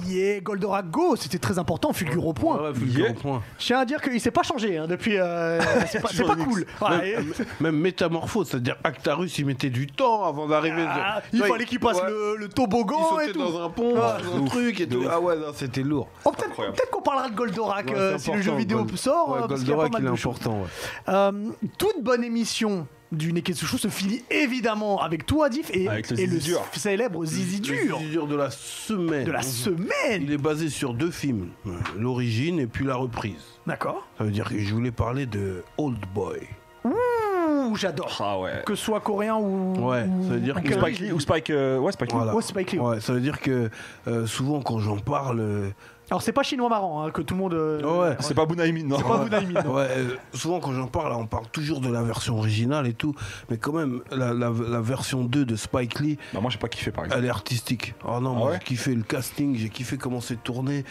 [0.07, 2.57] Yeah, Goldorak Go, c'était très important, Fulgur au point.
[2.57, 3.11] Ouais, ouais, Fulgur Yeah.
[3.11, 3.41] au point.
[3.59, 5.17] Je tiens à dire qu'il s'est pas changé hein, depuis.
[5.17, 5.59] euh,
[5.89, 6.65] c'est pas, c'est pas cool.
[6.81, 10.85] Ouais, Même, même métamorphose, c'est-à-dire Actarus, il mettait du temps avant d'arriver.
[10.87, 13.39] ah, il fallait qu'il passe ouais, le, le Il toboggan sautait et tout.
[13.39, 14.17] dans un pont, Ah.
[14.23, 15.03] dans un truc et tout.
[15.09, 16.07] Ah ouais, non, c'était lourd.
[16.25, 16.75] Oh, peut-être Incroyable.
[16.77, 19.29] peut-être qu'on parlera de Goldorak Ouais, euh, c'est si le jeu vidéo Gold- sort.
[19.29, 20.35] Ouais, euh, parce qu'il y a pas Goldorak, mal il est de choses.
[20.35, 20.61] important.
[20.61, 20.67] ouais.
[21.09, 21.31] Euh,
[21.77, 26.19] toute bonne émission du Neketsu Show se finit évidemment avec toi, Diff, et, Avec le
[26.19, 26.61] et Zizi dur.
[26.73, 29.25] célèbre Zizi dur Le Zizi dur de la semaine.
[29.25, 29.43] de la Mhm.
[29.45, 30.21] semaine.
[30.21, 31.49] Il est basé sur deux films,
[31.97, 33.43] l'origine et puis la reprise.
[33.67, 34.05] D'accord.
[34.17, 36.39] Ça veut dire que je voulais parler de Old Boy.
[36.85, 38.17] Ouh, j'adore.
[38.19, 38.61] Ah ouais.
[38.65, 39.73] Que ce soit coréen ou.
[39.89, 40.81] Ouais, ou- ça veut dire ou que coréen.
[40.81, 41.49] Spike Lee ou Spike.
[41.49, 42.17] euh, ouais, Spike Lee.
[42.17, 42.35] Voilà.
[42.35, 42.79] Ouais, Spike Lee.
[42.79, 43.69] Ouais, ça veut dire que
[44.07, 45.69] euh, souvent quand j'en parle, euh,
[46.09, 47.53] Alors, c'est pas chinois marrant hein, que tout le monde.
[47.53, 48.15] euh, Ouais.
[48.19, 49.73] C'est pas Bunaimin, non C'est pas Bunaimin, non.
[49.75, 53.15] ouais, euh, souvent quand j'en parle, on parle toujours de la version originale et tout,
[53.49, 56.67] mais quand même la, la- la version 2 de Spike Lee, Bah, moi, j'ai pas
[56.67, 57.19] kiffé par exemple.
[57.19, 57.95] elle est artistique.
[58.05, 60.83] Oh non, Ah moi ouais j'ai kiffé le casting, j'ai kiffé comment c'est tourné.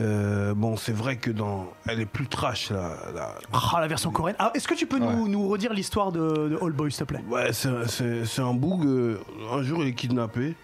[0.00, 4.10] Euh, bon, c'est vrai que dans, elle est plus trash la, la- Ah, la version
[4.12, 4.36] coréenne.
[4.38, 5.28] Ah, Est-ce que tu peux nous, Ouais.
[5.28, 7.22] nous redire l'histoire de, de Old Boy, s'il te plaît?
[7.28, 8.86] Ouais, c'est un- c'est c'est un boug.
[8.86, 9.18] euh,
[9.52, 10.54] un jour, il est kidnappé.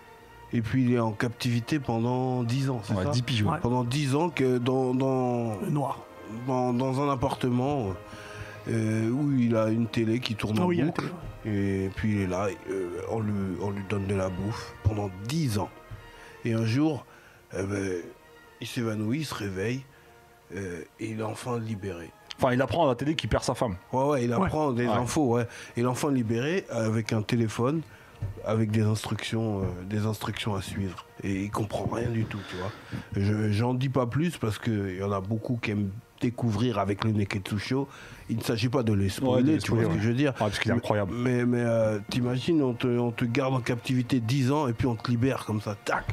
[0.53, 3.51] Et puis, il est en captivité pendant 10 ans, c'est Ouais, ça 10 pigeons.
[3.51, 3.59] Ouais.
[3.61, 6.01] Pendant 10 ans, que dans, dans, Le noir.
[6.47, 7.89] dans, dans un appartement
[8.69, 10.91] euh, où il a une télé qui tourne Ah en oui, il y a la
[10.93, 11.13] boucle.
[11.47, 15.11] Et puis, il est là, euh, on, lui, on lui donne de la bouffe pendant
[15.29, 15.69] 10 ans.
[16.45, 17.05] Et un jour,
[17.53, 17.93] eh ben,
[18.61, 19.83] il s'évanouit, il se réveille.
[20.55, 22.11] euh, et il est enfin libéré.
[22.39, 23.77] Enfin, il apprend à la télé qu'il perd sa femme.
[23.93, 24.93] Ouais, ouais, il apprend des Ouais.
[24.93, 25.47] infos, ouais.
[25.77, 27.81] Et l'enfant libéré avec un téléphone,
[28.45, 31.05] avec des instructions, euh, des instructions à suivre.
[31.23, 32.71] Et il comprend rien du tout, tu vois.
[33.17, 35.91] Je, j'en dis pas plus parce qu'il y en a beaucoup qui aiment
[36.21, 37.89] découvrir avec le Neketsu Show.
[38.29, 40.09] Il ne s'agit pas de les spoiler, Ouais, de les tu vois ce que je
[40.09, 40.33] veux dire.
[40.37, 41.13] Ah, parce qu'il est incroyable.
[41.15, 44.87] Mais, mais euh, t'imagines, on te, on te garde en captivité 10 ans et puis
[44.87, 46.05] on te libère comme ça, tac.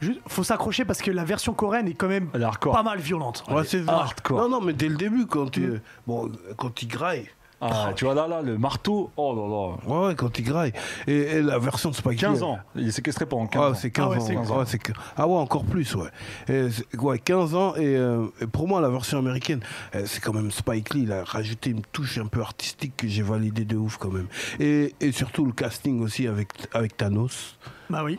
[0.00, 3.44] Juste, faut s'accrocher parce que la version coréenne est quand même pas mal violente.
[3.50, 3.94] Ouais, c'est vrai.
[3.94, 4.38] hardcore.
[4.42, 7.28] Non, non, mais dès le début, quand tu, bon, quand il graille,
[7.60, 9.10] Ah, tu vois là, là, le marteau.
[9.16, 9.92] Oh là là.
[10.00, 10.72] ouais, ouais, quand il graille.
[11.08, 12.58] Et, et la version de Spike 15 Lee, ans.
[12.76, 13.74] Il est séquestré pendant 15 Ah, ans.
[13.74, 14.20] c'est 15 Ah ouais, ans.
[14.20, 14.64] c'est 15 ouais, ans.
[14.66, 16.08] c'est que- Ah ouais, encore plus, ouais.
[16.48, 19.60] Et ouais 15 ans, et, euh, et pour moi, la version américaine,
[19.94, 23.08] euh, c'est quand même Spike Lee, il a rajouté une touche un peu artistique que
[23.08, 24.28] j'ai validé de ouf quand même.
[24.60, 27.56] Et, et surtout le casting aussi avec, avec Thanos.
[27.90, 28.18] Bah oui.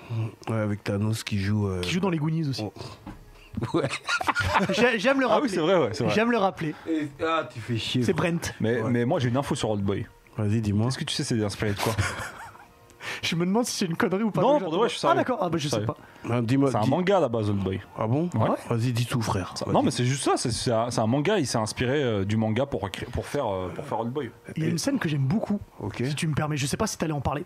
[0.49, 1.67] Ouais, avec Thanos qui joue...
[1.67, 2.63] euh, Qui joue dans les Goonies aussi.
[2.65, 2.73] Oh.
[3.73, 3.87] Ouais.
[4.71, 5.49] J'ai- J'aime le Ah rappeler.
[5.49, 6.13] oui, c'est vrai, ouais, c'est vrai.
[6.13, 6.73] J'aime le rappeler.
[6.89, 8.03] Et- ah, tu fais chier.
[8.03, 8.13] C'est.
[8.13, 8.53] Brent.
[8.59, 8.89] Mais, Ouais.
[8.89, 10.05] mais moi, j'ai une info sur Old Boy.
[10.37, 10.87] Vas-y, dis-moi.
[10.87, 11.93] Est-ce que tu sais c'est inspiré de quoi
[13.21, 14.41] Je me demande si c'est une connerie ou pas.
[14.41, 15.17] Non, pour de vrai, je suis Ah sérieux.
[15.17, 15.39] d'accord.
[15.41, 15.95] Ah bah je Je sais pas.
[16.29, 17.81] Ah, dis-moi, C'est un dis- manga à la base, Old Boy.
[17.97, 18.49] Ah bon Ouais.
[18.69, 19.53] Vas-y, dis tout, frère.
[19.57, 19.73] Ça- Vas-y.
[19.73, 20.33] non, mais c'est juste ça.
[20.35, 21.37] C'est c'est un, c'est un manga.
[21.39, 24.31] Il s'est inspiré euh, du manga pour, pour, faire, euh, pour faire Old Boy.
[24.57, 25.59] Il y a une scène que j'aime beaucoup.
[25.79, 27.45] Ok, Si tu me permets, je sais pas si t'allais en parler.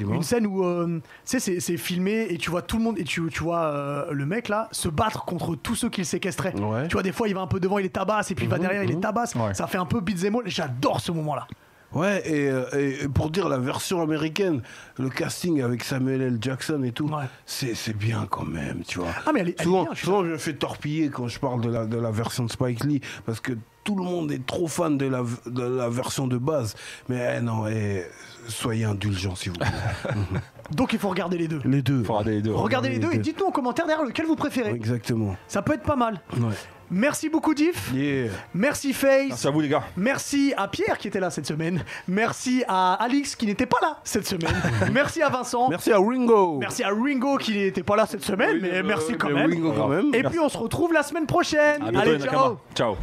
[0.00, 3.04] Une scène où, euh, tu sais, c'est- filmé et tu vois tout le monde et
[3.04, 6.54] tu, tu vois euh, le mec là se battre contre tous ceux qu'il séquestrait.
[6.60, 6.88] Ouais.
[6.88, 8.48] Tu vois, des fois il va un peu devant, il les tabasse et puis il
[8.48, 9.00] va Mhm, derrière, il les mhm.
[9.00, 9.34] tabasse.
[9.34, 9.54] Ouais.
[9.54, 10.42] Ça fait un peu beat'em all.
[10.46, 11.46] J'adore ce moment-là.
[11.94, 12.64] Ouais, et, euh,
[13.04, 14.62] et pour dire la version américaine,
[14.98, 16.38] le casting avec Samuel L.
[16.40, 17.24] Jackson et tout, Ouais.
[17.44, 19.08] c'est bien quand même, tu vois.
[19.26, 19.94] Ah mais elle est, elle est souvent, bien.
[19.94, 22.84] souvent, je me fais torpiller quand je parle de la, de la version de Spike
[22.84, 23.52] Lee, parce que
[23.84, 26.74] tout le monde est trop fan de la, de la version de base.
[27.08, 28.06] Mais eh, non, eh,
[28.48, 29.68] soyez indulgents, s'il vous plaît.
[30.70, 31.60] Donc il faut regarder les deux.
[31.64, 32.02] les deux.
[32.04, 32.52] Faut regarder les deux.
[32.52, 34.70] Regardez les les deux et dites-nous en commentaire derrière lequel vous préférez.
[34.70, 35.36] Exactement.
[35.48, 36.20] Ça peut être pas mal.
[36.36, 36.54] Ouais.
[36.94, 37.90] Merci beaucoup Diff.
[37.94, 38.30] Yeah.
[38.52, 39.28] Merci Face.
[39.28, 39.82] Merci à vous, les gars.
[39.96, 41.82] Merci à Pierre qui était là cette semaine.
[42.06, 44.54] Merci à Alix qui n'était pas là cette semaine.
[44.92, 45.70] merci à Vincent.
[45.70, 46.58] Merci à Ringo.
[46.58, 49.46] Merci à Ringo qui n'était pas là cette semaine, Oui, mais euh, merci quand mais
[49.46, 49.50] même.
[49.52, 50.14] Ringo quand même.
[50.14, 51.82] Et puis on se retrouve la semaine prochaine.
[51.82, 52.32] À bientôt, Allez, les ciao.
[52.32, 52.56] Nakama.
[52.74, 52.96] Ciao.